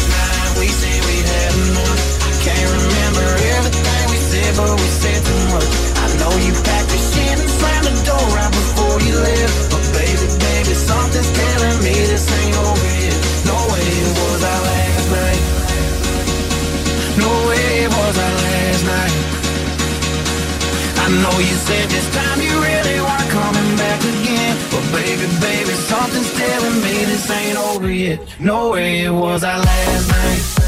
this 12.17 12.33
ain't 12.33 12.57
over 12.57 12.91
yet. 13.05 13.21
No 13.45 13.59
way 13.73 13.87
it 14.05 14.13
was 14.21 14.41
our 14.53 14.63
last 14.71 15.07
night. 15.21 15.43
No 17.25 17.33
way 17.49 17.67
it 17.85 17.93
was 18.01 18.17
our 18.25 18.37
last 18.47 18.83
night. 18.95 19.17
I 21.05 21.07
know 21.23 21.37
you 21.49 21.57
said 21.69 21.87
this 21.91 22.09
time 22.17 22.41
you 22.41 22.55
really 22.69 22.99
want 23.01 23.29
coming 23.39 23.71
back 23.77 24.01
again. 24.01 24.55
But 24.73 24.85
baby, 24.97 25.27
baby, 25.49 25.75
something's 25.93 26.33
telling 26.33 26.77
me 26.85 26.95
this 27.11 27.31
ain't 27.31 27.59
over 27.59 27.91
yet. 27.91 28.19
No 28.41 28.73
way 28.73 29.05
it 29.05 29.13
was 29.13 29.45
our 29.45 29.59
last 29.59 30.09
night. 30.09 30.66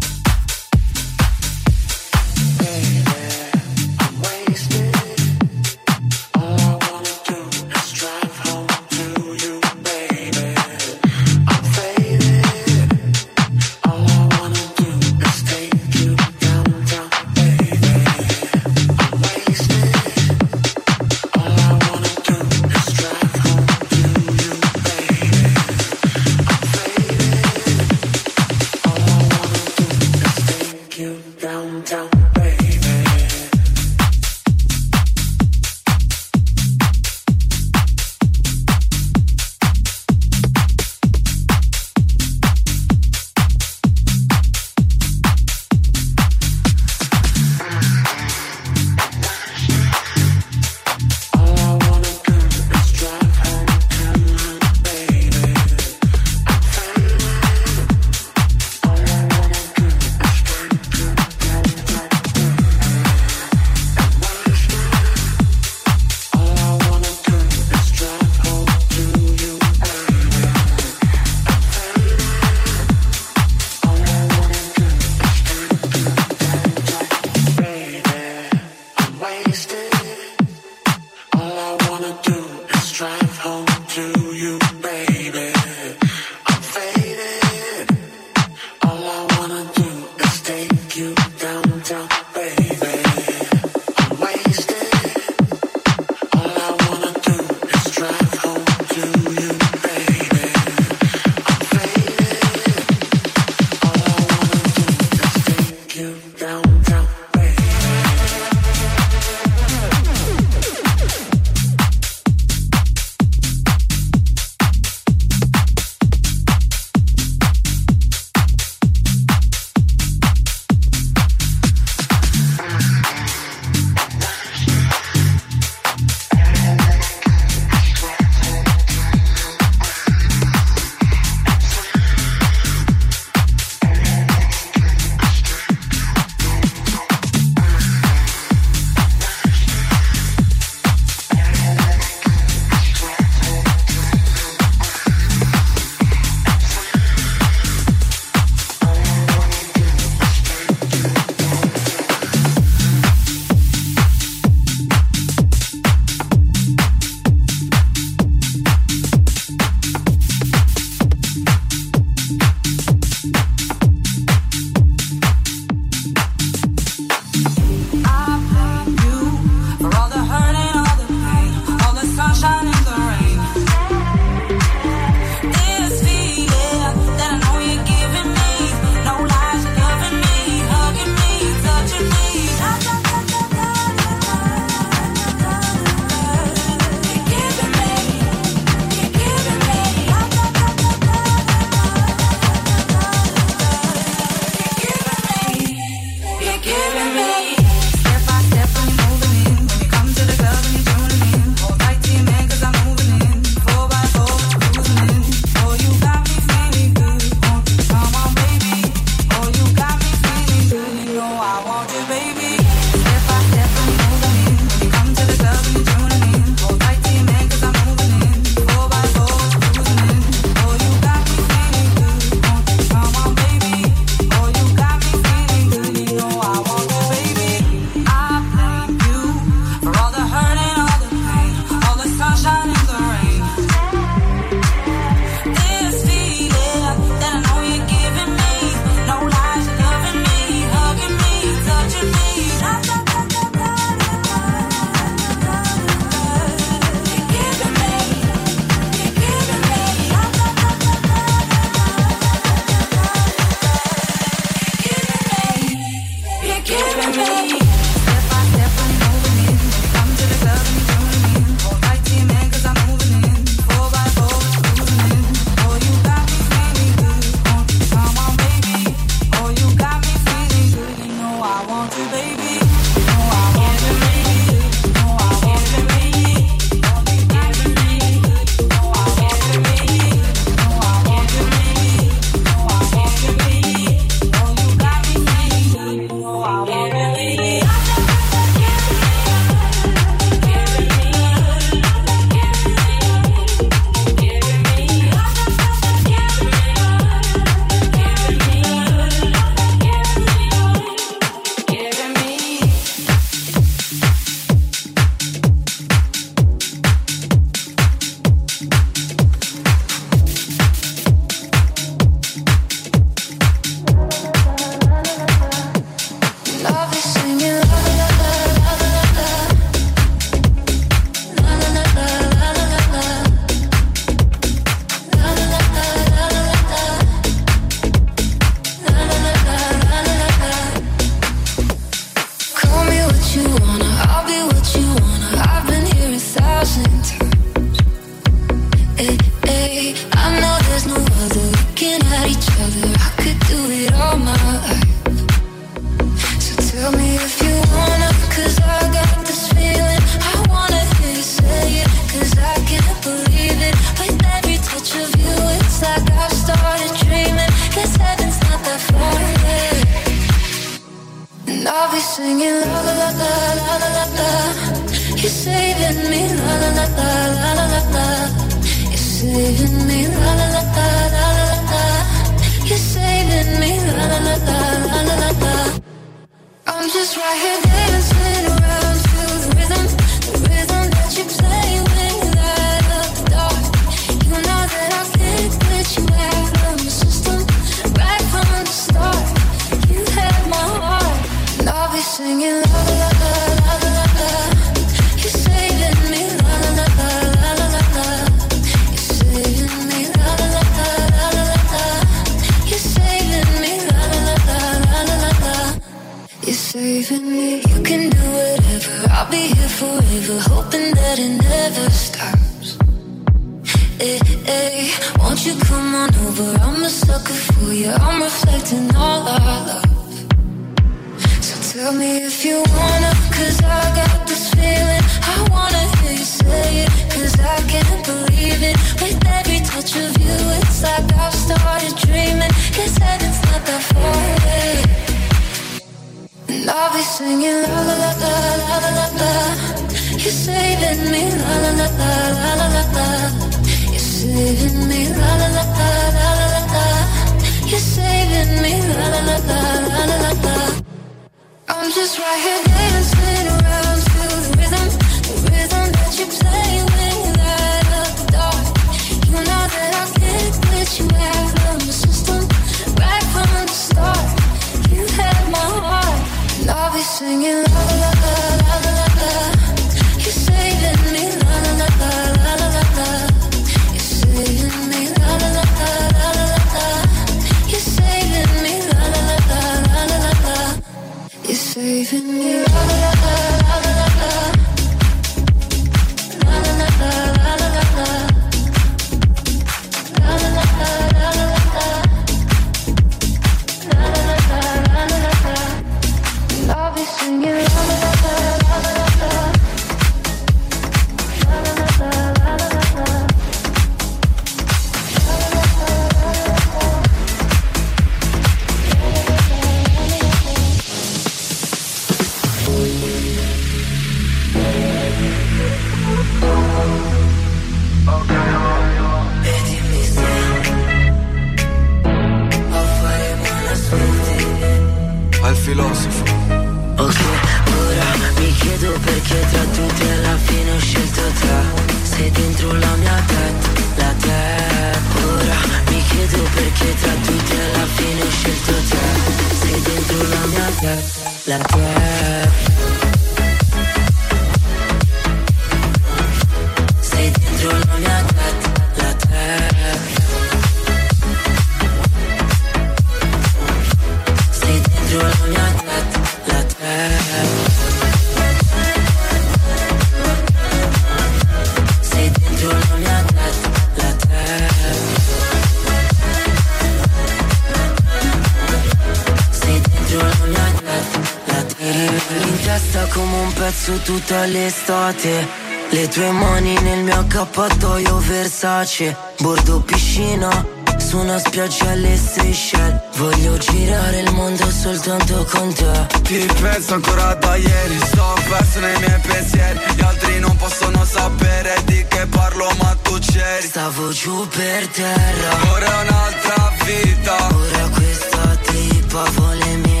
pazzo 573.81 573.97
tutta 574.03 574.45
l'estate 574.45 575.47
Le 575.89 576.07
tue 576.07 576.31
mani 576.31 576.79
nel 576.81 577.03
mio 577.03 577.19
accappatoio 577.19 578.17
Versace. 578.19 579.15
Bordo 579.39 579.81
piscina 579.81 580.49
su 580.97 581.17
una 581.17 581.39
spiaggia 581.39 581.89
alle 581.89 582.15
Seychelles 582.15 583.01
Voglio 583.15 583.57
girare 583.57 584.19
il 584.19 584.31
mondo 584.33 584.69
soltanto 584.69 585.45
con 585.51 585.73
te. 585.73 586.07
Ti 586.21 586.47
penso 586.61 586.93
ancora 586.93 587.33
da 587.33 587.55
ieri 587.55 587.97
Sto 588.05 588.35
perso 588.47 588.79
nei 588.79 588.99
miei 588.99 589.19
pensieri. 589.19 589.79
Gli 589.95 590.01
altri 590.01 590.39
non 590.39 590.55
possono 590.57 591.03
sapere 591.03 591.81
di 591.85 592.05
che 592.07 592.27
parlo 592.27 592.69
ma 592.77 592.95
tu 593.01 593.17
c'eri. 593.17 593.67
Stavo 593.67 594.11
giù 594.11 594.47
per 594.47 594.87
terra. 594.89 595.71
Ora 595.71 595.85
è 595.85 596.07
un'altra 596.07 596.71
vita. 596.85 597.35
Ora 597.55 597.89
questa 597.89 598.57
tipa 598.63 599.23
vuole 599.31 599.75
mia 599.77 600.00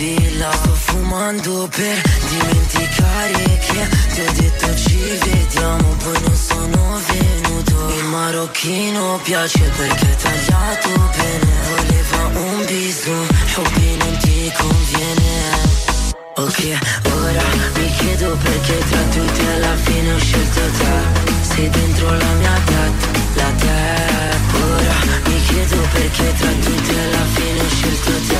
villa 0.00 0.50
Sto 0.52 0.74
fumando 0.74 1.68
per 1.68 2.00
dimenticare 2.28 3.42
che 3.66 3.88
ti 4.12 4.20
ho 4.20 4.32
detto 4.32 4.74
ci 4.76 4.96
vediamo 5.24 5.88
Poi 6.02 6.20
non 6.24 6.36
sono 6.36 7.00
venuto. 7.06 7.94
Il 7.98 8.04
marocchino 8.04 9.20
piace 9.22 9.60
perché 9.76 10.10
è 10.10 10.16
tagliato 10.16 10.88
bene. 11.16 11.52
Voleva 11.68 12.40
un 12.40 12.64
viso, 12.66 13.12
hobby 13.56 13.96
non 13.98 14.16
ti 14.18 14.52
conviene. 14.56 15.28
Ok, 16.36 16.58
ora 17.22 17.44
mi 17.76 17.90
chiedo 17.98 18.36
perché 18.42 18.78
tra 18.88 19.02
tutti 19.14 19.44
alla 19.54 19.74
fine 19.84 20.12
ho 20.12 20.18
scelto 20.18 20.60
te. 20.78 21.54
Sei 21.54 21.68
dentro 21.68 22.06
la 22.16 22.32
mia 22.38 22.58
testa, 22.64 23.08
la 23.34 23.50
te 23.58 23.78
Ora 24.56 24.94
mi 25.26 25.42
chiedo 25.42 25.76
perché 25.92 26.34
tra 26.38 26.50
tutti 26.64 26.90
alla 26.90 27.24
fine 27.34 27.60
ho 27.60 27.68
scelto 27.68 28.12
te. 28.28 28.39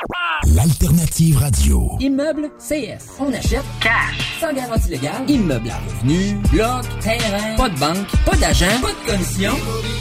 L'alternative 0.55 1.37
radio. 1.37 1.91
Immeuble 1.99 2.49
CS. 2.59 3.05
On 3.19 3.33
achète 3.33 3.63
cash. 3.79 4.39
Sans 4.39 4.53
garantie 4.53 4.89
légale. 4.89 5.23
Immeuble 5.27 5.69
à 5.69 5.77
revenu. 5.77 6.35
Bloc. 6.51 6.85
Terrain. 6.99 7.55
Pas 7.57 7.69
de 7.69 7.79
banque. 7.79 8.07
Pas 8.25 8.35
d'agent. 8.37 8.65
Pas 8.81 8.89
de 8.89 9.11
commission. 9.11 9.51
De. 9.53 9.91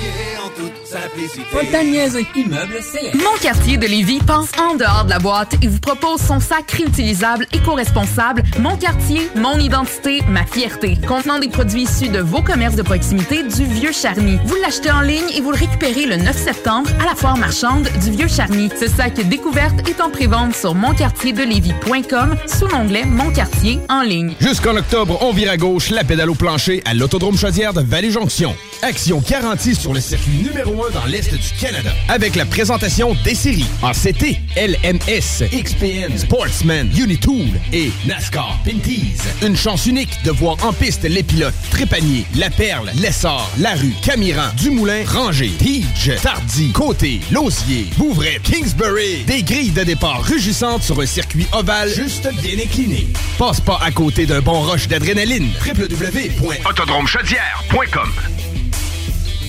Immeuble 2.39 2.81
CS. 2.81 3.15
Mon 3.15 3.39
quartier 3.41 3.77
de 3.77 3.87
Lévis 3.87 4.19
pense 4.19 4.51
en 4.59 4.75
dehors 4.75 5.05
de 5.05 5.11
la 5.11 5.19
boîte 5.19 5.55
et 5.63 5.69
vous 5.69 5.79
propose 5.79 6.21
son 6.21 6.41
sac 6.41 6.71
réutilisable 6.73 7.47
éco-responsable 7.53 8.43
Mon 8.59 8.77
quartier, 8.77 9.31
mon 9.37 9.59
identité, 9.59 10.23
ma 10.29 10.45
fierté. 10.45 10.99
Contenant 11.07 11.39
des 11.39 11.49
produits 11.49 11.83
issus 11.83 12.09
de 12.09 12.19
vos 12.19 12.43
commerces 12.43 12.75
de 12.75 12.83
proximité 12.83 13.43
du 13.45 13.65
Vieux 13.65 13.93
Charny. 13.93 14.39
Vous 14.45 14.57
l'achetez 14.57 14.91
en 14.91 15.01
ligne 15.01 15.31
et 15.35 15.41
vous 15.41 15.53
le 15.53 15.57
récupérez 15.57 16.07
le 16.07 16.17
9 16.17 16.37
septembre 16.37 16.91
à 17.01 17.05
la 17.05 17.15
foire 17.15 17.37
marchande 17.37 17.89
du 18.03 18.11
Vieux 18.11 18.29
Charny. 18.29 18.69
Ce 18.79 18.89
sac 18.89 19.15
découverte 19.15 19.89
est 19.89 20.01
en 20.01 20.10
prévente 20.11 20.55
sur 20.55 20.75
monquartierdelévis.com 20.75 22.37
sous 22.47 22.67
l'onglet 22.67 23.05
Mon 23.05 23.31
quartier 23.31 23.79
en 23.89 24.03
ligne. 24.03 24.35
Jusqu'en 24.41 24.77
octobre, 24.77 25.19
on 25.23 25.33
vire 25.33 25.51
à 25.51 25.57
gauche 25.57 25.91
la 25.91 26.05
pédale 26.05 26.31
au 26.31 26.35
plancher 26.35 26.83
à 26.85 26.95
l'Autodrome 26.95 27.39
Chaudière 27.39 27.73
de 27.73 27.81
Vallée-Jonction. 27.81 28.55
Action 28.83 29.23
garantie 29.29 29.75
sur 29.75 29.93
le 29.93 30.01
circuit 30.01 30.43
numéro 30.43 30.87
1 30.87 30.91
dans 30.91 31.05
l'Est 31.07 31.33
du 31.33 31.51
Canada. 31.61 31.91
Avec 32.09 32.35
la 32.35 32.45
présentation 32.45 33.15
des 33.25 33.35
séries 33.35 33.67
en 33.83 33.93
CT, 33.93 34.39
LMS, 34.57 35.45
XPN, 35.53 36.17
Sportsman, 36.17 36.91
Unitool 36.99 37.49
et 37.73 37.91
NASCAR 38.07 38.59
Pinties. 38.65 39.17
Une 39.47 39.57
chance 39.57 39.87
unique 39.87 40.19
de 40.25 40.31
voir 40.31 40.57
en 40.65 40.73
piste 40.73 41.05
les 41.05 41.23
pilotes 41.23 41.55
Trépanier, 41.71 42.25
La 42.37 42.51
Perle, 42.51 42.91
Lessard, 43.01 43.51
Larue, 43.59 43.95
Camiran, 44.03 44.49
Dumoulin, 44.57 45.05
Ranger, 45.07 45.51
Tige, 45.59 46.13
Tardy, 46.23 46.73
Côté, 46.73 47.21
Lausier, 47.31 47.87
Bouvray, 47.97 48.41
Kingsbury. 48.43 49.25
Des 49.27 49.43
grilles 49.43 49.71
de 49.71 49.85
départ 49.85 50.00
rugissantes 50.09 50.83
sur 50.83 51.01
un 51.01 51.07
circuit 51.07 51.47
ovale 51.53 51.89
juste 51.89 52.29
bien 52.43 52.59
incliné. 52.63 53.09
Passe 53.39 53.61
pas 53.61 53.79
à 53.83 53.91
côté 53.91 54.27
d'un 54.27 54.41
bon 54.41 54.61
rush 54.63 54.89
d'adrénaline. 54.89 55.49
www.autodromechaudière.com 55.65 58.40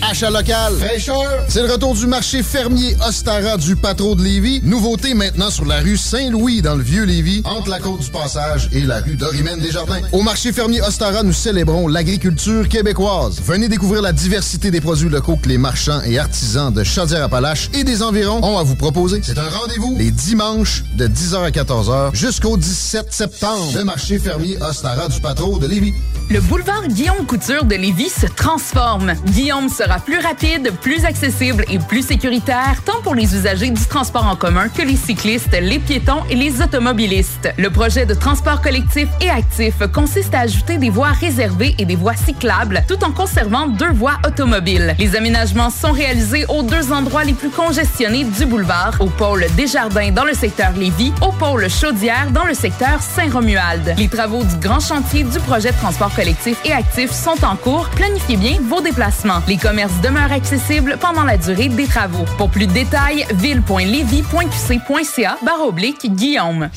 Achat 0.09 0.29
local. 0.29 0.73
Fraîcheur. 0.79 1.23
C'est 1.47 1.61
le 1.61 1.71
retour 1.71 1.93
du 1.93 2.07
marché 2.07 2.41
fermier 2.43 2.95
Ostara 3.07 3.57
du 3.57 3.75
Patro 3.75 4.15
de 4.15 4.23
Lévis. 4.23 4.61
Nouveauté 4.63 5.13
maintenant 5.13 5.49
sur 5.51 5.65
la 5.65 5.79
rue 5.79 5.97
Saint-Louis 5.97 6.61
dans 6.61 6.75
le 6.75 6.83
vieux 6.83 7.03
Lévis, 7.03 7.41
entre 7.45 7.69
la 7.69 7.79
côte 7.79 8.01
du 8.01 8.09
Passage 8.09 8.67
et 8.71 8.81
la 8.81 8.99
rue 8.99 9.15
Dorimène 9.15 9.59
Desjardins. 9.59 10.01
Au 10.11 10.21
marché 10.21 10.51
fermier 10.51 10.81
Ostara, 10.81 11.23
nous 11.23 11.33
célébrons 11.33 11.87
l'agriculture 11.87 12.67
québécoise. 12.67 13.39
Venez 13.45 13.69
découvrir 13.69 14.01
la 14.01 14.11
diversité 14.11 14.71
des 14.71 14.81
produits 14.81 15.09
locaux 15.09 15.37
que 15.41 15.47
les 15.47 15.57
marchands 15.57 16.01
et 16.05 16.17
artisans 16.17 16.73
de 16.73 16.83
Chaudière-Appalaches 16.83 17.69
et 17.73 17.83
des 17.83 18.01
environs 18.01 18.43
ont 18.43 18.57
à 18.57 18.63
vous 18.63 18.75
proposer. 18.75 19.21
C'est 19.23 19.37
un 19.37 19.49
rendez-vous 19.49 19.95
les 19.97 20.11
dimanches 20.11 20.83
de 20.95 21.07
10h 21.07 21.43
à 21.43 21.49
14h 21.51 22.15
jusqu'au 22.15 22.57
17 22.57 23.13
septembre. 23.13 23.71
Le 23.75 23.83
marché 23.83 24.17
fermier 24.19 24.57
Ostara 24.61 25.07
du 25.07 25.19
Patro 25.21 25.59
de 25.59 25.67
Lévis. 25.67 25.93
Le 26.29 26.39
boulevard 26.39 26.87
Guillaume 26.87 27.25
Couture 27.27 27.65
de 27.65 27.75
Lévis 27.75 28.09
se 28.09 28.25
transforme. 28.25 29.13
Guillaume 29.27 29.67
sera 29.69 29.90
plus 29.99 30.19
rapide, 30.19 30.71
plus 30.81 31.05
accessible 31.05 31.65
et 31.69 31.79
plus 31.79 32.05
sécuritaire, 32.05 32.81
tant 32.85 33.01
pour 33.03 33.15
les 33.15 33.35
usagers 33.35 33.69
du 33.69 33.85
transport 33.85 34.25
en 34.25 34.35
commun 34.35 34.69
que 34.69 34.81
les 34.81 34.95
cyclistes, 34.95 35.57
les 35.59 35.79
piétons 35.79 36.23
et 36.29 36.35
les 36.35 36.61
automobilistes. 36.61 37.53
Le 37.57 37.69
projet 37.69 38.05
de 38.05 38.13
transport 38.13 38.61
collectif 38.61 39.07
et 39.19 39.29
actif 39.29 39.75
consiste 39.93 40.33
à 40.33 40.41
ajouter 40.41 40.77
des 40.77 40.89
voies 40.89 41.09
réservées 41.09 41.75
et 41.77 41.85
des 41.85 41.95
voies 41.95 42.15
cyclables, 42.15 42.83
tout 42.87 43.03
en 43.03 43.11
conservant 43.11 43.67
deux 43.67 43.91
voies 43.91 44.17
automobiles. 44.25 44.95
Les 44.99 45.15
aménagements 45.15 45.69
sont 45.69 45.91
réalisés 45.91 46.45
aux 46.47 46.63
deux 46.63 46.91
endroits 46.91 47.23
les 47.23 47.33
plus 47.33 47.49
congestionnés 47.49 48.23
du 48.23 48.45
boulevard, 48.45 48.95
au 48.99 49.07
pôle 49.07 49.45
Desjardins 49.57 50.11
dans 50.11 50.25
le 50.25 50.33
secteur 50.33 50.71
Lévis, 50.73 51.13
au 51.21 51.31
pôle 51.31 51.69
Chaudière 51.69 52.31
dans 52.31 52.45
le 52.45 52.53
secteur 52.53 53.01
Saint-Romuald. 53.01 53.95
Les 53.97 54.07
travaux 54.07 54.43
du 54.43 54.55
grand 54.57 54.79
chantier 54.79 55.23
du 55.23 55.39
projet 55.39 55.71
de 55.71 55.77
transport 55.77 56.13
collectif 56.13 56.57
et 56.65 56.71
actif 56.71 57.11
sont 57.11 57.43
en 57.43 57.55
cours. 57.55 57.89
Planifiez 57.89 58.37
bien 58.37 58.57
vos 58.61 58.81
déplacements. 58.81 59.41
Les 59.47 59.57
commerces 59.57 59.80
demeurent 60.03 60.31
accessibles 60.31 60.97
pendant 60.99 61.23
la 61.23 61.37
durée 61.37 61.69
des 61.69 61.87
travaux. 61.87 62.25
Pour 62.37 62.49
plus 62.49 62.67
de 62.67 62.73
détails, 62.73 63.25
ville.levy.qc.ca 63.35 65.37
barre 65.43 65.61
oblique 65.65 66.13
Guillaume. 66.15 66.69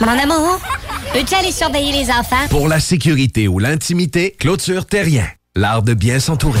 Mon 0.00 0.08
amour, 0.08 0.60
peux-tu 1.12 1.34
aller 1.34 1.52
surveiller 1.52 1.92
les 1.92 2.10
enfants? 2.10 2.46
Pour 2.50 2.68
la 2.68 2.80
sécurité 2.80 3.48
ou 3.48 3.58
l'intimité, 3.58 4.34
clôture 4.38 4.86
terrien. 4.86 5.26
L'art 5.54 5.82
de 5.82 5.94
bien 5.94 6.20
s'entourer. 6.20 6.60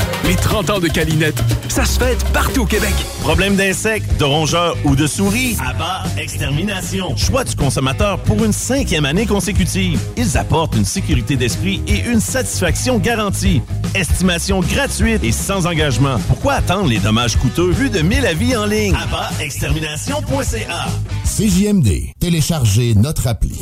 Les 0.27 0.35
30 0.35 0.69
ans 0.69 0.79
de 0.79 0.87
Calinette, 0.87 1.41
ça 1.67 1.83
se 1.83 1.99
fête 1.99 2.23
partout 2.31 2.61
au 2.61 2.65
Québec. 2.65 2.93
Problème 3.21 3.55
d'insectes, 3.55 4.17
de 4.19 4.23
rongeurs 4.23 4.77
ou 4.85 4.95
de 4.95 5.07
souris? 5.07 5.57
Abat 5.65 6.03
Extermination. 6.17 7.15
Choix 7.17 7.43
du 7.43 7.55
consommateur 7.55 8.19
pour 8.19 8.43
une 8.43 8.53
cinquième 8.53 9.05
année 9.05 9.25
consécutive. 9.25 9.99
Ils 10.17 10.37
apportent 10.37 10.75
une 10.75 10.85
sécurité 10.85 11.35
d'esprit 11.35 11.81
et 11.87 11.99
une 12.09 12.19
satisfaction 12.19 12.99
garantie. 12.99 13.61
Estimation 13.95 14.61
gratuite 14.61 15.23
et 15.23 15.31
sans 15.31 15.65
engagement. 15.65 16.17
Pourquoi 16.27 16.53
attendre 16.53 16.87
les 16.87 16.99
dommages 16.99 17.35
coûteux 17.37 17.71
vu 17.71 17.89
de 17.89 17.99
1000 18.01 18.25
avis 18.25 18.55
en 18.55 18.65
ligne? 18.65 18.95
Abatextermination.ca 18.95 20.85
CJMD. 21.25 22.11
Téléchargez 22.19 22.93
notre 22.95 23.27
appli. 23.27 23.59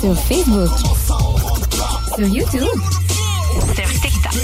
Sur 0.00 0.18
Facebook. 0.20 0.70
Sur 2.16 2.26
YouTube. 2.26 2.80
Sur 3.74 4.00
TikTok. 4.00 4.34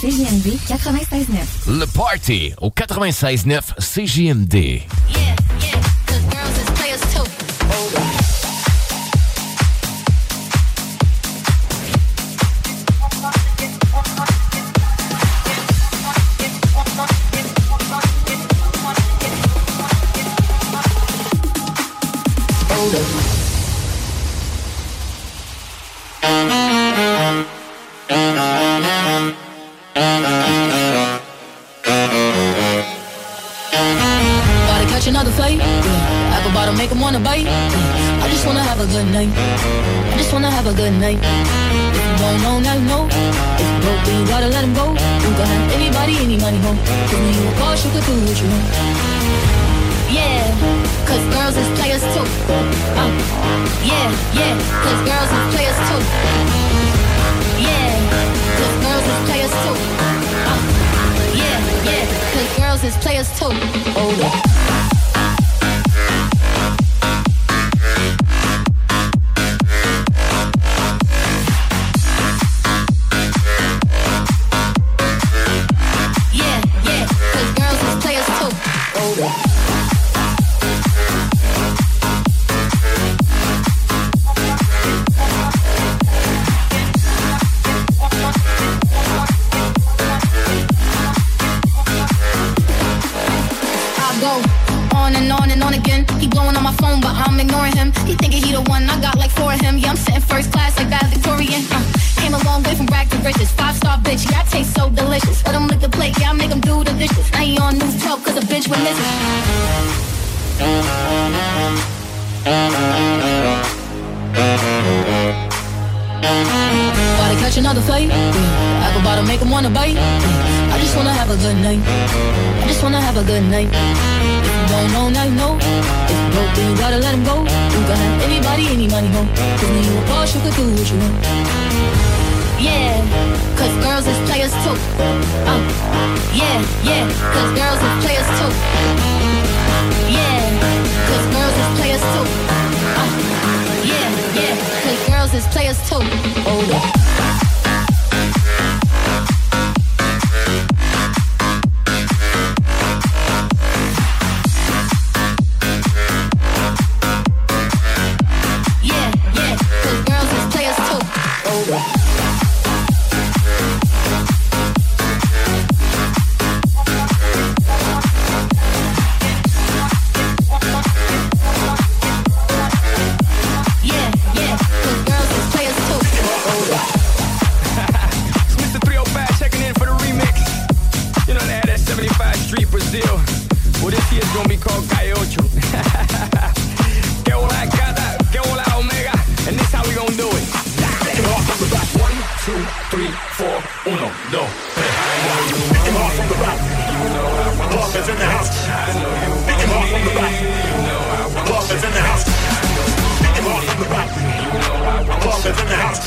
CJMD 0.00 0.58
96.9. 0.68 1.78
Le 1.78 1.86
Party 1.86 2.52
au 2.60 2.68
96.9 2.68 3.62
CJMD. 3.78 4.82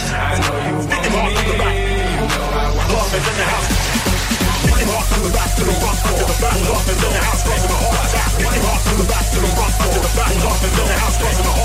I 0.09 0.41
know 0.41 0.57
you 0.57 0.73
want 1.13 1.33
me. 1.37 1.45
You 1.45 2.25
know 2.25 2.49
I 2.49 2.73
want 2.89 3.13
in 3.13 3.21
the 3.21 3.45
house. 3.45 3.69
Getting 4.65 4.89
hard 4.89 5.05
the 5.21 5.29
back 5.29 5.51
to 5.53 5.63
the 5.63 5.75
front, 6.33 6.57
in 6.57 6.65
the 6.65 7.21
house, 7.21 7.43
crossing 7.45 7.69
the 7.69 7.77
heart. 7.77 8.09
Getting 8.41 8.63
hard 8.65 8.81
from 8.81 8.97
the 8.97 9.05
back 9.05 9.25
to 9.29 9.39
the 9.39 9.49
front, 9.53 9.75
in 9.77 10.73
the 10.73 10.97
house, 10.97 11.17
crossing 11.17 11.45
the 11.45 11.49
heart. 11.49 11.58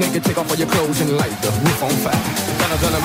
take 0.00 0.38
off 0.38 0.50
all 0.50 0.56
your 0.56 0.68
clothes 0.68 1.00
and 1.00 1.16
light 1.16 1.30
the 1.42 1.50
roof 1.50 1.82
on 1.82 1.90
fire. 1.90 2.14
Gonna, 2.60 2.76
gonna, 2.80 3.00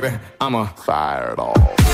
baby, 0.00 0.18
I'm 0.40 0.54
a 0.54 0.66
fire. 0.66 1.89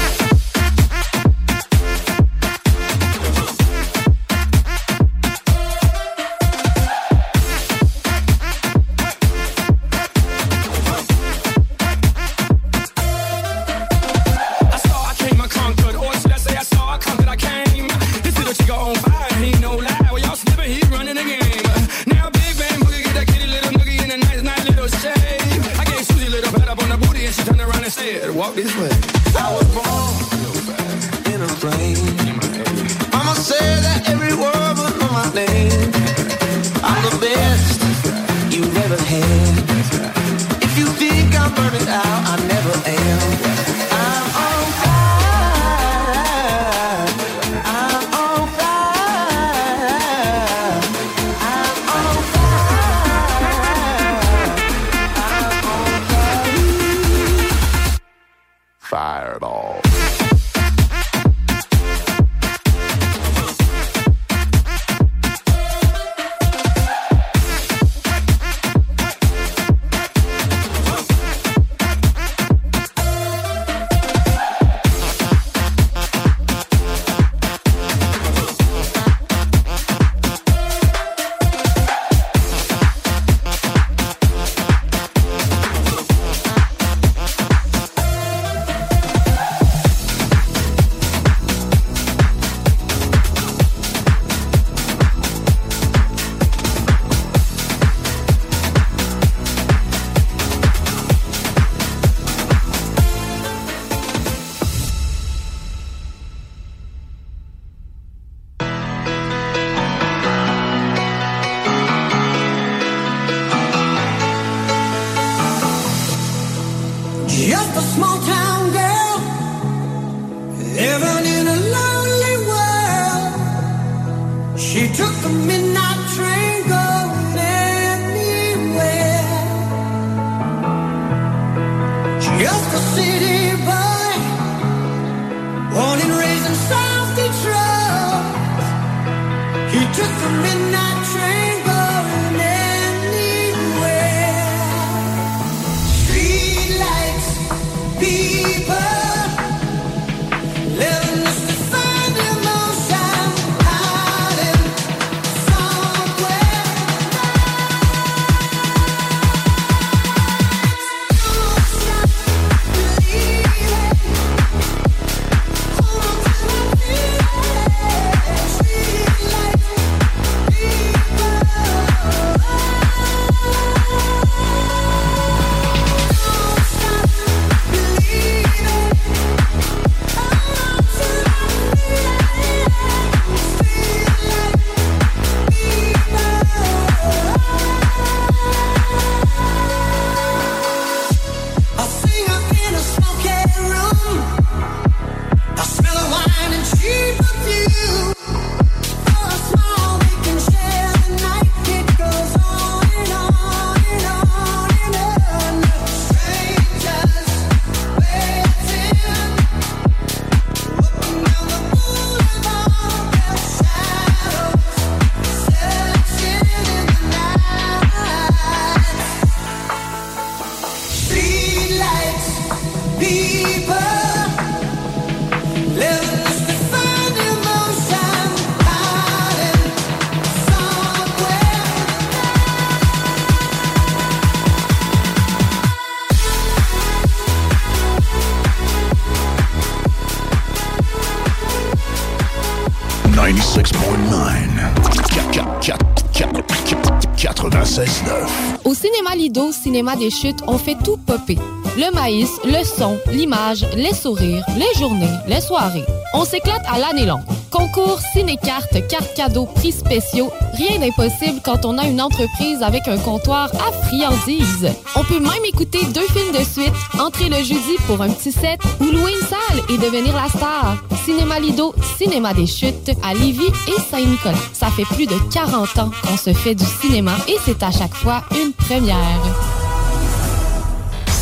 Au 249.36 249.52
Cinéma 249.52 249.96
des 249.96 250.10
Chutes, 250.10 250.42
on 250.46 250.56
fait 250.56 250.76
tout 250.82 250.96
popper. 250.96 251.36
Le 251.76 251.94
maïs, 251.94 252.30
le 252.44 252.64
son, 252.64 252.98
l'image, 253.12 253.66
les 253.76 253.92
sourires, 253.92 254.44
les 254.56 254.80
journées, 254.80 255.12
les 255.28 255.42
soirées. 255.42 255.84
On 256.14 256.24
s'éclate 256.24 256.64
à 256.66 256.78
l'année 256.78 257.04
longue. 257.04 257.35
Concours, 257.51 258.01
ciné-cartes, 258.12 258.86
cartes 258.89 259.14
cadeaux, 259.14 259.47
prix 259.47 259.73
spéciaux, 259.73 260.31
rien 260.55 260.78
d'impossible 260.78 261.40
quand 261.44 261.64
on 261.64 261.78
a 261.78 261.86
une 261.86 262.01
entreprise 262.01 262.62
avec 262.62 262.86
un 262.89 262.98
comptoir 262.98 263.51
à 263.55 263.73
friandises. 263.86 264.68
On 264.94 265.05
peut 265.05 265.20
même 265.20 265.44
écouter 265.44 265.85
deux 265.86 266.06
films 266.09 266.32
de 266.32 266.44
suite, 266.44 266.73
entrer 266.98 267.28
le 267.28 267.36
jeudi 267.36 267.77
pour 267.86 268.01
un 268.02 268.10
petit 268.10 268.32
set 268.32 268.60
ou 268.81 268.85
louer 268.85 269.12
une 269.12 269.27
salle 269.27 269.62
et 269.68 269.78
devenir 269.78 270.14
la 270.14 270.28
star. 270.28 270.77
Cinéma 271.05 271.39
Lido, 271.39 271.74
Cinéma 271.98 272.35
des 272.35 272.47
Chutes 272.47 272.90
à 273.02 273.14
Lévis 273.14 273.52
et 273.68 273.81
Saint-Nicolas. 273.90 274.35
Ça 274.52 274.68
fait 274.70 274.85
plus 274.85 275.06
de 275.06 275.16
40 275.32 275.78
ans 275.78 275.90
qu'on 276.02 276.16
se 276.16 276.32
fait 276.32 276.55
du 276.55 276.64
cinéma 276.81 277.12
et 277.28 277.36
c'est 277.44 277.62
à 277.62 277.70
chaque 277.70 277.94
fois 277.94 278.23
une 278.32 278.52
première. 278.52 279.55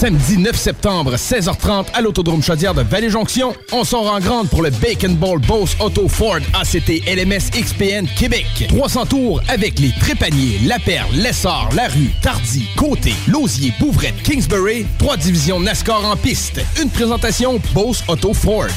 Samedi 0.05 0.37
9 0.37 0.55
septembre, 0.55 1.15
16h30 1.15 1.87
à 1.95 2.03
l'Autodrome 2.03 2.43
Chaudière 2.43 2.75
de 2.75 2.83
Vallée-Jonction. 2.83 3.55
On 3.73 3.85
sort 3.85 4.13
en 4.13 4.21
grande 4.21 4.51
pour 4.51 4.61
le 4.61 4.69
Bacon 4.69 5.17
Ball 5.17 5.39
Boss 5.39 5.75
Auto 5.81 6.09
Ford 6.09 6.41
ACT 6.53 7.07
LMS 7.07 7.51
XPN 7.59 8.07
Québec. 8.15 8.67
300 8.69 9.07
tours 9.07 9.41
avec 9.49 9.79
les 9.79 9.93
Trépaniers, 9.99 10.61
La 10.67 10.79
Perle, 10.79 11.11
Lessard, 11.15 11.71
La 11.75 11.89
Rue, 11.89 12.11
Tardy, 12.21 12.67
Côté, 12.77 13.15
Lausier, 13.29 13.73
Bouvrette, 13.81 14.23
Kingsbury. 14.23 14.85
Trois 14.99 15.17
divisions 15.17 15.59
NASCAR 15.59 16.05
en 16.05 16.19
piste. 16.19 16.61
Une 16.83 16.91
présentation 16.91 17.59
Boss 17.73 18.05
Auto 18.07 18.35
Ford. 18.35 18.69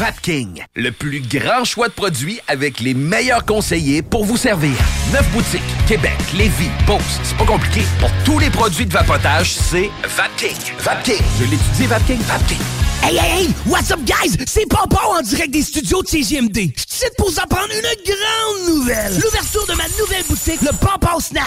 Vapking, 0.00 0.64
le 0.76 0.92
plus 0.92 1.20
grand 1.20 1.62
choix 1.66 1.88
de 1.88 1.92
produits 1.92 2.40
avec 2.48 2.80
les 2.80 2.94
meilleurs 2.94 3.44
conseillers 3.44 4.00
pour 4.00 4.24
vous 4.24 4.38
servir. 4.38 4.72
Neuf 5.12 5.30
boutiques, 5.30 5.60
Québec, 5.86 6.16
Lévis, 6.34 6.70
Beauce, 6.86 7.20
c'est 7.22 7.36
pas 7.36 7.44
compliqué. 7.44 7.82
Pour 7.98 8.10
tous 8.24 8.38
les 8.38 8.48
produits 8.48 8.86
de 8.86 8.92
vapotage, 8.94 9.52
c'est 9.52 9.90
Vapking. 10.16 10.56
Vapking, 10.78 11.22
je 11.38 11.44
l'étudie, 11.44 11.86
Vapking, 11.86 12.18
Vapking. 12.20 12.56
Hey, 13.02 13.18
hey, 13.18 13.44
hey! 13.44 13.48
What's 13.66 13.90
up, 13.90 14.00
guys? 14.06 14.38
C'est 14.46 14.66
Papa 14.70 15.02
en 15.18 15.20
direct 15.20 15.50
des 15.50 15.62
studios 15.62 16.02
de 16.02 16.08
CGMD. 16.08 16.72
Je 16.74 16.82
suis 16.88 17.10
pour 17.18 17.30
vous 17.30 17.38
apprendre 17.38 17.68
une 17.68 17.82
grande 18.14 18.74
nouvelle. 18.74 19.12
L'ouverture 19.22 19.66
de 19.66 19.74
ma 19.74 19.84
nouvelle 19.98 20.24
boutique, 20.26 20.62
le 20.62 20.72
Papa 20.78 21.16
Snack. 21.20 21.44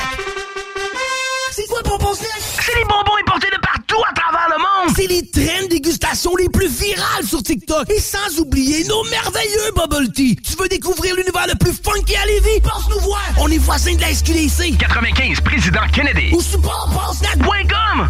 C'est 1.55 1.67
quoi 1.67 1.81
Snack? 2.15 2.30
C'est 2.65 2.75
les 2.75 2.84
bonbons 2.85 3.15
importés 3.21 3.49
de 3.51 3.61
partout 3.61 4.01
à 4.09 4.13
travers 4.13 4.47
le 4.49 4.57
monde. 4.57 4.95
C'est 4.95 5.05
les 5.05 5.30
traînes 5.30 5.67
dégustation 5.67 6.35
les 6.35 6.49
plus 6.49 6.67
virales 6.67 7.25
sur 7.25 7.43
TikTok. 7.43 7.88
Et 7.91 7.99
sans 7.99 8.39
oublier 8.39 8.84
nos 8.85 9.03
merveilleux 9.03 9.71
bubble 9.75 10.11
tea. 10.11 10.35
Tu 10.38 10.55
veux 10.57 10.67
découvrir 10.67 11.15
l'univers 11.15 11.45
le 11.47 11.55
plus 11.55 11.73
funky 11.73 12.15
à 12.15 12.25
Lévis? 12.25 12.59
Passe 12.61 12.89
nous 12.89 12.99
voir. 13.01 13.21
On 13.38 13.49
est 13.49 13.59
voisins 13.59 13.93
de 13.93 14.01
la 14.01 14.11
SQDC. 14.11 14.77
95, 14.80 15.41
Président 15.41 15.88
Kennedy. 15.93 16.34
Ou 16.34 16.41
papaSnack.com. 16.59 18.09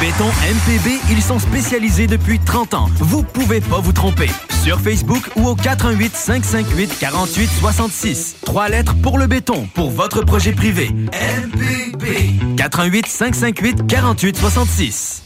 Béton 0.00 0.28
MPB, 0.28 0.98
ils 1.10 1.20
sont 1.22 1.38
spécialisés 1.38 2.06
depuis 2.06 2.38
30 2.38 2.72
ans. 2.72 2.88
Vous 2.96 3.22
pouvez 3.22 3.60
pas 3.60 3.80
vous 3.80 3.92
tromper. 3.92 4.30
Sur 4.62 4.80
Facebook 4.80 5.22
ou 5.36 5.46
au 5.46 5.54
418 5.54 6.16
558 6.16 6.98
48 6.98 7.50
66. 7.60 8.36
Trois 8.46 8.70
lettres 8.70 8.94
pour 9.02 9.18
le 9.18 9.26
béton, 9.26 9.68
pour 9.74 9.90
votre 9.90 10.22
projet 10.22 10.52
privé. 10.52 10.88
MPB. 10.88 12.56
418 12.56 13.06
558 13.08 13.86
48 13.86 14.36
66. 14.38 15.22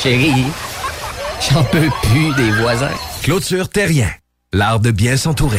Chérie, 0.00 0.46
j'en 1.50 1.64
peux 1.64 1.88
plus 2.04 2.32
des 2.36 2.52
voisins. 2.52 2.94
Clôture 3.24 3.68
Terrien, 3.68 4.10
l'art 4.52 4.78
de 4.78 4.92
bien 4.92 5.16
s'entourer. 5.16 5.58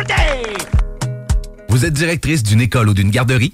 Vous 1.71 1.85
êtes 1.85 1.93
directrice 1.93 2.43
d'une 2.43 2.59
école 2.59 2.89
ou 2.89 2.93
d'une 2.93 3.11
garderie? 3.11 3.53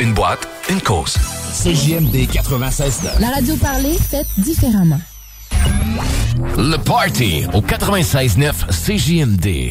une 0.00 0.14
boîte, 0.14 0.48
une 0.70 0.80
cause. 0.80 1.14
CJMD 1.62 2.30
96 2.32 3.02
La 3.20 3.28
radio 3.28 3.54
parlée, 3.56 3.98
faite 3.98 4.26
différemment. 4.38 5.00
Le 6.56 6.76
Party 6.78 7.44
au 7.52 7.60
96.9 7.60 8.52
CJMD. 8.70 9.70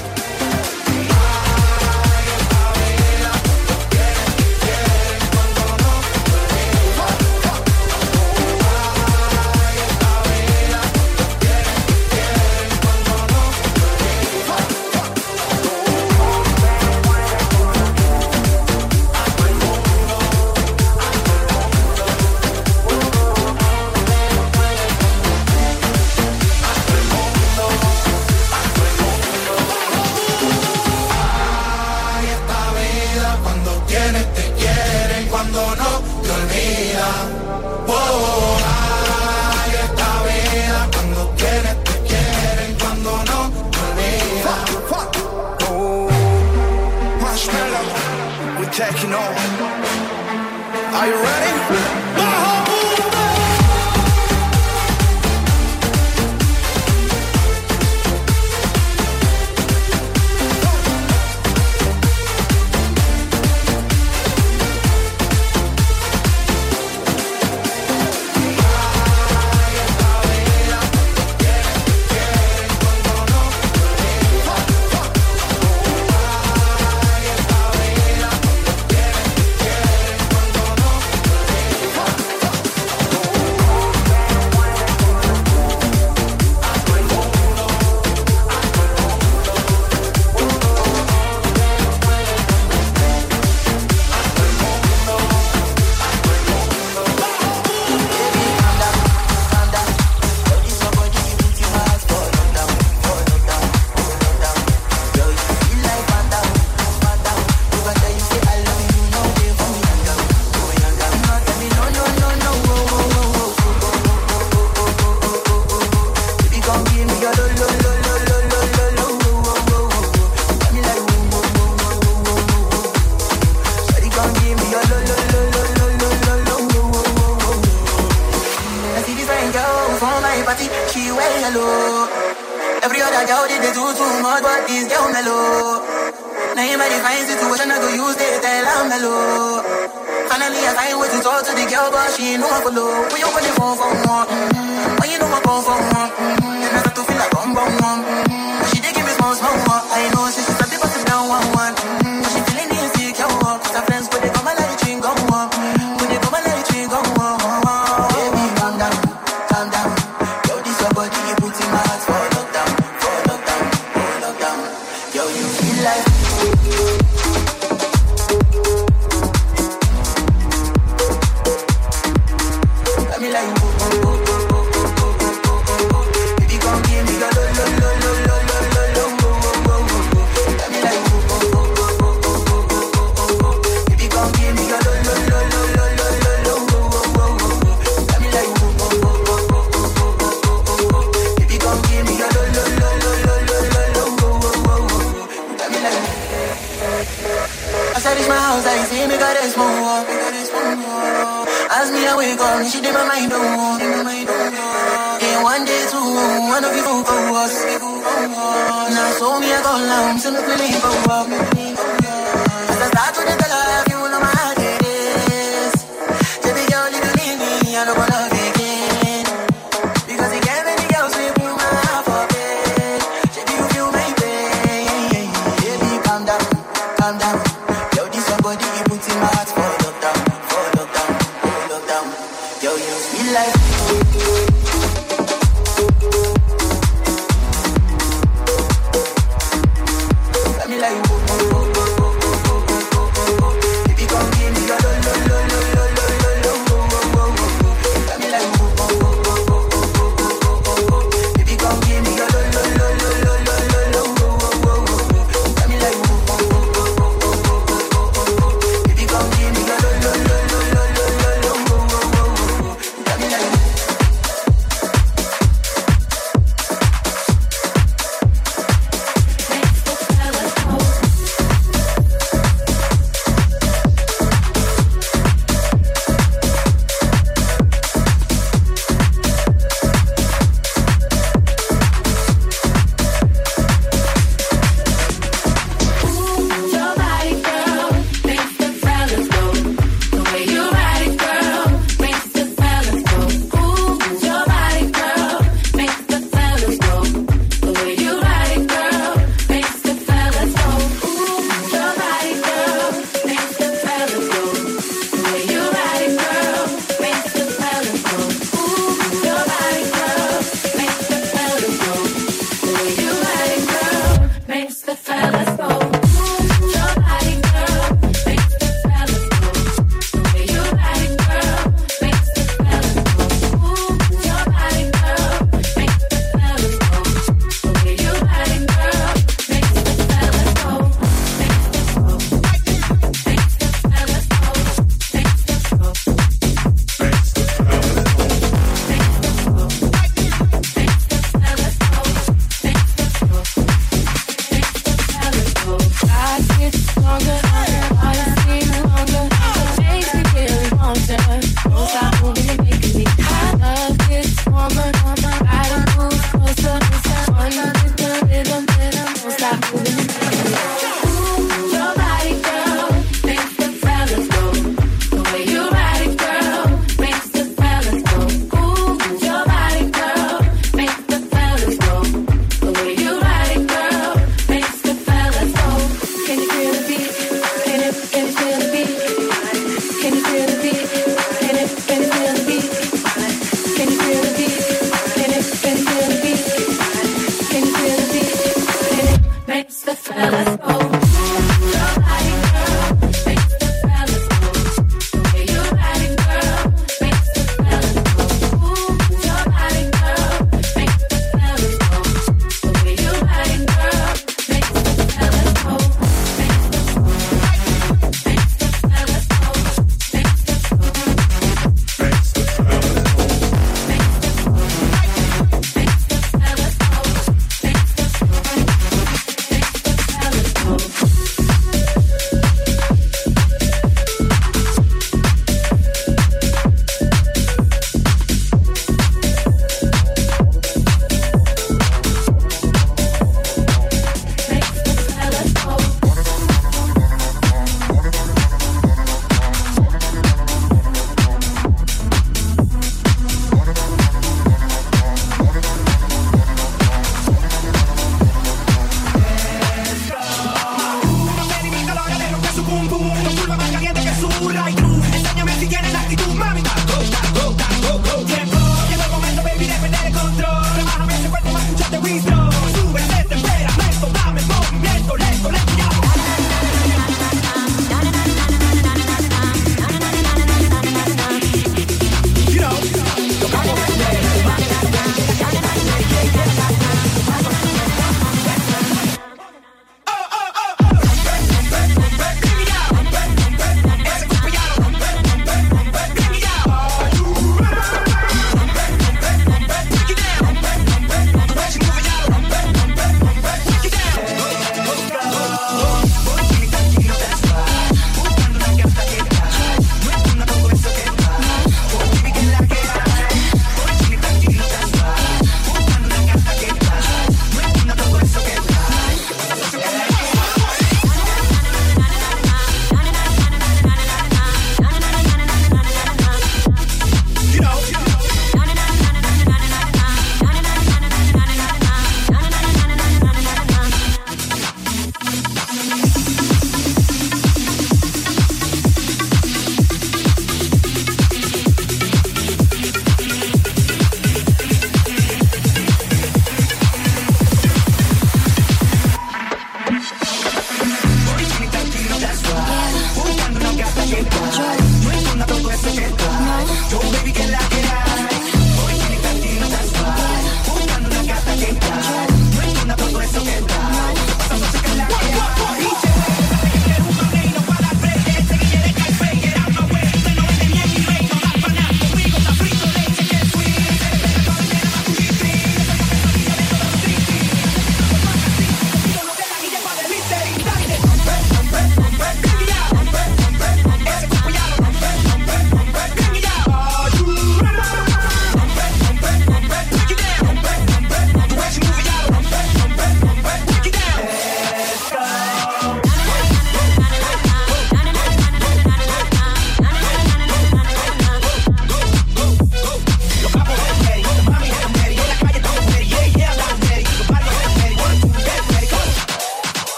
I'm 227.11 227.19
down. 227.19 227.50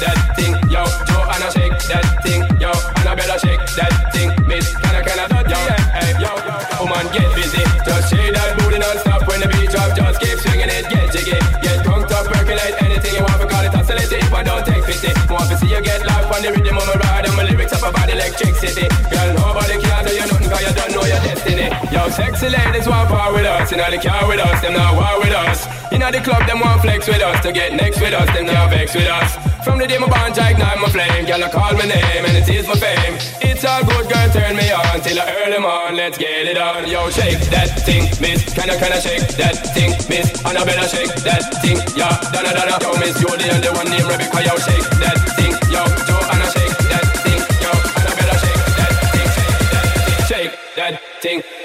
That 0.00 0.18
thing, 0.36 0.54
yo. 0.68 0.84
Joanna, 1.08 1.48
shake 1.52 1.78
that 1.90 2.06
thing, 2.22 2.42
yo. 2.60 2.72
Annabella, 3.00 3.36
shake 3.38 3.64
that 3.76 3.92
thing, 4.12 4.30
miss. 4.46 4.74
Can 4.76 4.94
I, 4.94 5.00
can 5.02 5.18
I, 5.18 5.26
yo, 5.46 5.60
hey, 5.96 6.10
yo, 6.20 6.32
woman, 6.80 7.06
get 7.12 7.28
busy. 7.34 7.62
Just 7.86 8.10
shake 8.10 8.32
that 8.34 8.56
booty 8.58 8.78
non-stop 8.78 9.26
when 9.28 9.40
the 9.40 9.48
beat 9.48 9.70
drop. 9.70 9.94
Just 9.96 10.20
keep 10.20 10.38
swinging 10.38 10.70
it, 10.70 10.84
get 10.88 11.06
jiggy, 11.12 11.38
get 11.62 11.84
drunk, 11.84 12.10
up, 12.12 12.26
percolate 12.26 12.76
anything 12.82 13.14
you 13.16 13.24
want. 13.24 13.40
Call 13.46 13.64
it 13.64 13.74
oscillate 13.74 14.12
if 14.12 14.32
I 14.32 14.42
don't 14.42 14.64
take 14.66 14.84
pity. 14.84 15.12
Want 15.30 15.48
to 15.50 15.56
see 15.56 15.70
you 15.70 15.80
get 15.80 16.04
life 16.04 16.28
on 16.32 16.40
the 16.42 16.50
rhythm 16.52 16.76
of 16.76 16.86
my 16.86 16.96
ride 17.00 17.24
and 17.26 17.36
my 17.36 17.44
lyrics 17.44 17.72
up 17.72 17.84
about 17.88 18.08
electricity. 18.10 18.86
Girl, 19.10 19.28
nobody 19.34 19.80
can 19.80 20.04
tell 20.04 20.14
you 20.14 20.26
nothing 20.26 20.50
'cause 20.50 20.62
you 20.66 20.72
don't 20.74 20.92
know 20.92 21.04
your 21.04 21.20
destiny. 21.24 21.68
Yo, 21.94 22.02
sexy 22.10 22.48
ladies 22.48 22.86
want 22.88 23.08
power 23.08 23.32
with 23.32 23.46
us, 23.46 23.72
in 23.72 23.78
the 23.78 23.98
car 23.98 24.26
with 24.26 24.40
us, 24.40 24.60
them 24.60 24.74
not 24.74 24.94
war 24.94 25.20
with 25.20 25.34
us. 25.34 25.66
In 25.92 26.00
the 26.00 26.20
club, 26.20 26.46
them 26.46 26.60
want 26.60 26.82
flex 26.82 27.06
with 27.06 27.22
us, 27.22 27.40
to 27.44 27.52
get 27.52 27.72
next 27.72 28.00
with 28.00 28.12
us, 28.12 28.28
them 28.34 28.46
not 28.46 28.70
vex 28.70 28.94
with 28.94 29.08
us. 29.08 29.55
From 29.66 29.82
the 29.82 29.86
day 29.90 29.98
my 29.98 30.06
bond, 30.06 30.38
I 30.38 30.54
ignite 30.54 30.78
my 30.78 30.88
flame, 30.94 31.26
girl, 31.26 31.42
I 31.42 31.50
call 31.50 31.74
my 31.74 31.82
name 31.90 32.22
and 32.22 32.38
it 32.38 32.46
is 32.46 32.70
my 32.70 32.78
fame. 32.78 33.18
It's 33.42 33.66
all 33.66 33.82
good, 33.82 34.06
girl, 34.06 34.28
turn 34.30 34.54
me 34.54 34.70
on 34.70 35.02
till 35.02 35.18
I 35.18 35.26
early 35.42 35.58
on. 35.58 35.96
Let's 35.96 36.16
get 36.16 36.46
it 36.46 36.56
on. 36.56 36.86
Yo, 36.86 37.10
shake 37.10 37.42
that 37.50 37.82
thing, 37.82 38.06
miss. 38.22 38.46
Can 38.54 38.70
I, 38.70 38.78
can 38.78 38.94
I 38.94 39.02
shake 39.02 39.26
that 39.42 39.58
thing, 39.74 39.90
miss? 40.06 40.30
Annabella, 40.46 40.86
shake 40.86 41.10
that 41.26 41.50
thing, 41.58 41.82
yeah. 41.98 42.14
Donna, 42.30 42.54
Donna, 42.54 42.78
yo, 42.78 42.94
miss 43.02 43.18
and 43.18 43.58
the 43.58 43.66
only 43.66 43.70
one 43.74 43.90
named 43.90 44.06
Rebecca, 44.06 44.38
yo, 44.46 44.54
shake 44.54 44.86
that 45.02 45.18
thing, 45.34 45.50
yo. 45.66 45.82
Joanna, 45.82 46.46
shake 46.54 46.78
that 46.86 47.06
thing, 47.26 47.42
yo. 47.58 47.72
Annabella, 47.74 48.34
shake 48.38 48.62
that 48.78 48.92
thing, 49.10 49.28
shake 49.34 49.58
that 49.66 49.86
thing, 50.06 50.20
shake 50.30 50.54
that 50.78 50.94
thing. 51.18 51.55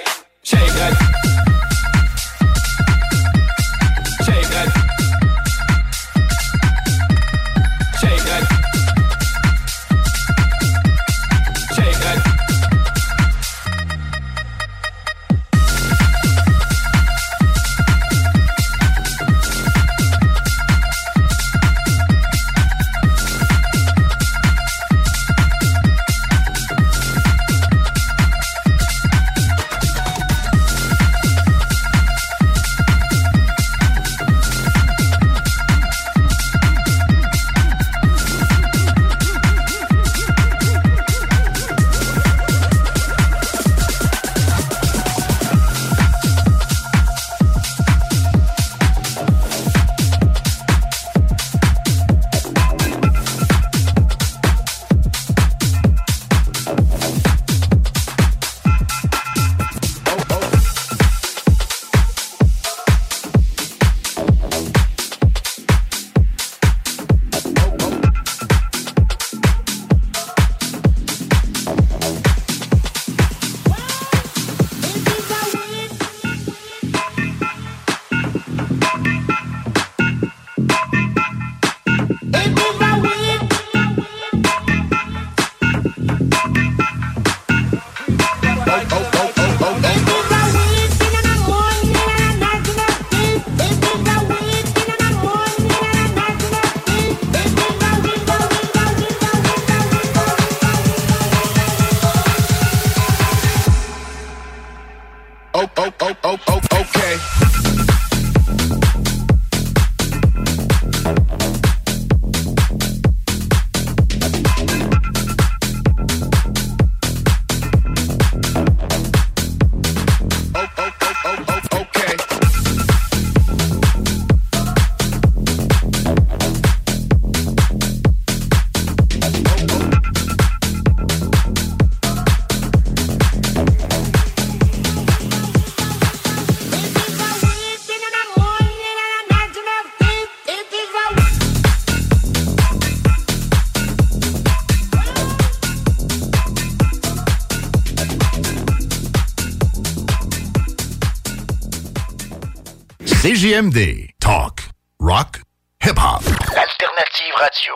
CJMD. 153.41 154.11
Talk, 154.19 154.69
rock, 154.99 155.41
hip-hop. 155.83 156.21
L'alternative 156.53 157.33
radio. 157.37 157.73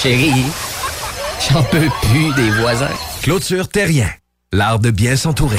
Chérie, 0.00 0.46
j'en 1.50 1.62
peux 1.64 1.90
plus 2.00 2.32
des 2.34 2.50
voisins. 2.52 2.88
Clôture 3.20 3.68
Terrien. 3.68 4.08
L'art 4.52 4.78
de 4.78 4.90
bien 4.90 5.16
s'entourer. 5.16 5.58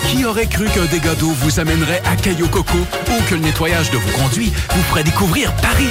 Qui 0.11 0.25
aurait 0.25 0.45
cru 0.45 0.65
qu'un 0.65 0.83
dégât 0.87 1.15
d'eau 1.15 1.29
vous 1.29 1.61
amènerait 1.61 2.01
à 2.05 2.17
Caillou 2.17 2.49
Coco 2.49 2.77
ou 2.77 3.29
que 3.29 3.35
le 3.35 3.39
nettoyage 3.39 3.91
de 3.91 3.97
vos 3.97 4.11
conduits 4.11 4.51
vous 4.71 4.83
ferait 4.83 5.05
découvrir 5.05 5.53
Paris? 5.61 5.87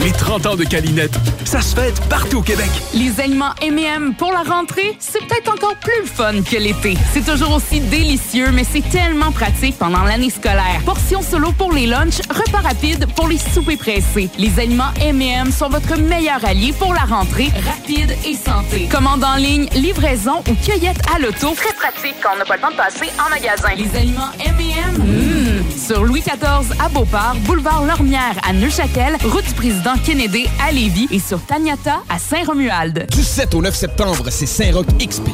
Les 0.00 0.12
30 0.12 0.46
ans 0.46 0.56
de 0.56 0.62
Calinette, 0.62 1.16
ça 1.44 1.60
se 1.60 1.74
fête 1.74 2.00
partout 2.08 2.38
au 2.38 2.42
Québec. 2.42 2.68
Les 2.94 3.18
aliments 3.18 3.54
M&M 3.60 4.14
pour 4.14 4.30
la 4.30 4.42
rentrée, 4.42 4.94
c'est 5.00 5.18
peut-être 5.26 5.50
encore 5.50 5.74
plus 5.76 6.06
fun 6.06 6.42
que 6.48 6.56
l'été. 6.56 6.96
C'est 7.12 7.24
toujours 7.24 7.54
aussi 7.54 7.80
délicieux, 7.80 8.52
mais 8.52 8.62
c'est 8.62 8.88
tellement 8.88 9.32
pratique 9.32 9.76
pendant 9.78 10.04
l'année 10.04 10.30
scolaire. 10.30 10.80
Portions 10.84 11.22
solo 11.22 11.50
pour 11.52 11.72
les 11.72 11.86
lunchs, 11.86 12.20
repas 12.28 12.60
rapides 12.60 13.06
pour 13.16 13.26
les 13.26 13.38
soupers 13.38 13.78
pressés. 13.78 14.28
Les 14.38 14.60
aliments 14.60 14.92
M&M 15.00 15.50
sont 15.50 15.70
votre 15.70 15.98
meilleur 15.98 16.44
allié 16.44 16.72
pour 16.78 16.94
la 16.94 17.00
rentrée, 17.00 17.50
rapide 17.66 18.14
et 18.24 18.34
santé. 18.34 18.88
Commande 18.92 19.24
en 19.24 19.36
ligne, 19.36 19.66
livraison 19.74 20.44
ou 20.48 20.54
cueillette 20.54 21.00
à 21.12 21.18
l'auto. 21.18 21.54
Très 21.56 21.72
pratique 21.72 22.16
quand 22.22 22.30
on 22.34 22.38
n'a 22.38 22.44
pas 22.44 22.56
le 22.56 22.60
temps 22.60 22.70
de 22.70 22.76
passer 22.76 23.10
en 23.18 23.30
magasin. 23.30 23.55
Les 23.76 23.98
aliments 23.98 24.30
M&M, 24.38 25.02
mmh. 25.02 25.78
sur 25.78 26.04
Louis 26.04 26.20
XIV 26.20 26.72
à 26.78 26.88
Beauport, 26.88 27.34
boulevard 27.46 27.84
Lormière 27.84 28.36
à 28.46 28.52
Neuchâtel, 28.52 29.16
route 29.24 29.44
du 29.46 29.54
président 29.54 29.94
Kennedy 30.04 30.46
à 30.66 30.72
Lévis 30.72 31.08
et 31.10 31.18
sur 31.18 31.40
Taniata 31.40 32.02
à 32.08 32.18
Saint-Romuald. 32.18 33.06
Du 33.10 33.22
7 33.22 33.54
au 33.54 33.62
9 33.62 33.74
septembre, 33.74 34.26
c'est 34.30 34.46
Saint-Roch 34.46 34.86
XP. 34.98 35.28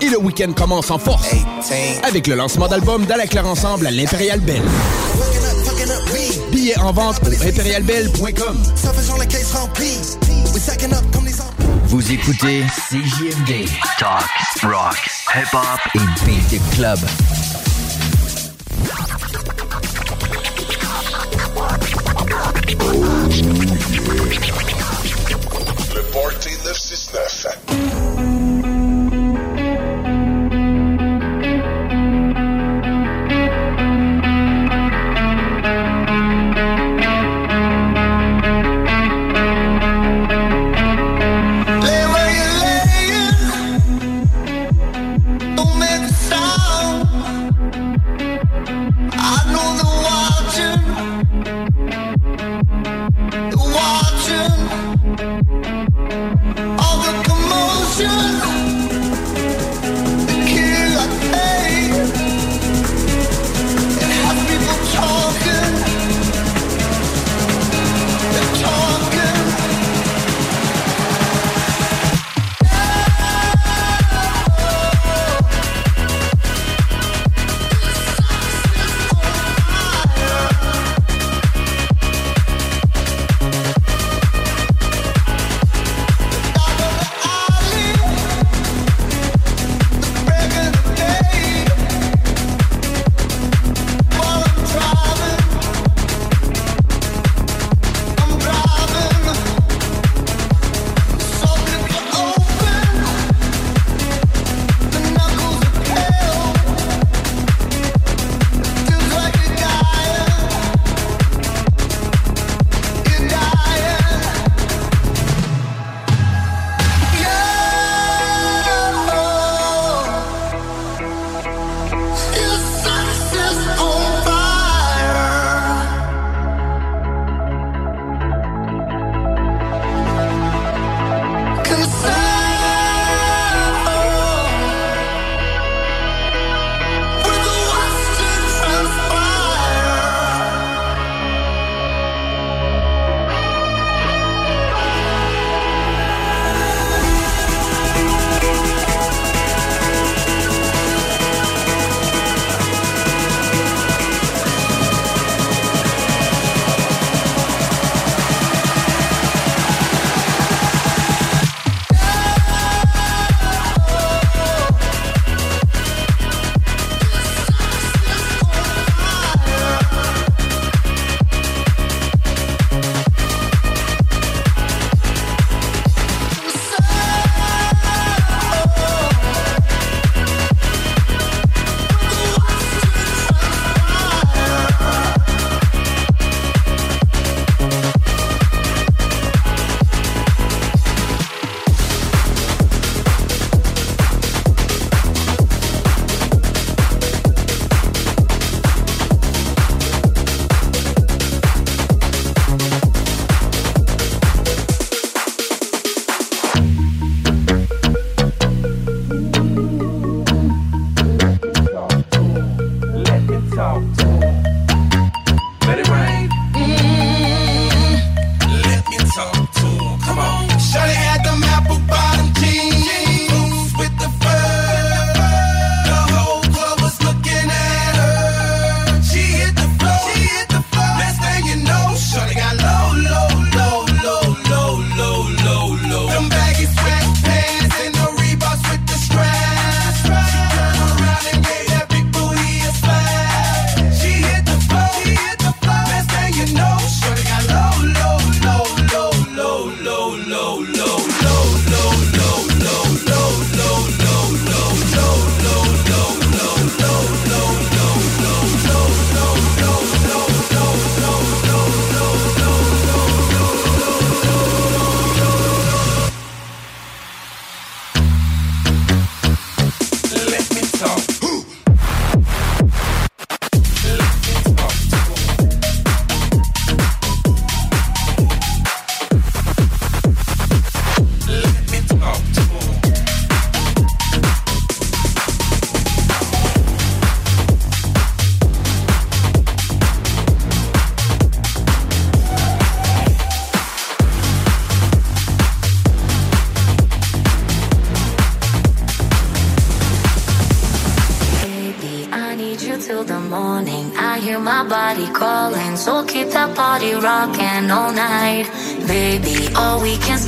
Et 0.00 0.08
le 0.08 0.18
week-end 0.18 0.52
commence 0.52 0.90
en 0.90 0.98
force 0.98 1.34
avec 2.02 2.26
le 2.26 2.34
lancement 2.34 2.68
d'album 2.68 3.04
d'Alaclaire 3.04 3.46
Ensemble 3.46 3.86
à 3.86 3.90
l'Impérial 3.90 4.40
Belle. 4.40 4.62
Billets 6.60 6.78
en 6.78 6.92
vente 6.92 7.18
au 7.24 7.46
impérialbelle.com. 7.46 8.62
Vous 11.86 12.12
écoutez 12.12 12.64
CJMD, 12.90 13.66
Talk, 13.98 14.28
Rock, 14.62 15.10
Hip 15.34 15.54
Hop 15.54 15.80
et 15.94 15.98
Beat 16.26 16.60
Club. 16.74 16.98
Le 25.94 26.02
Party 26.12 26.50
969. 26.64 27.99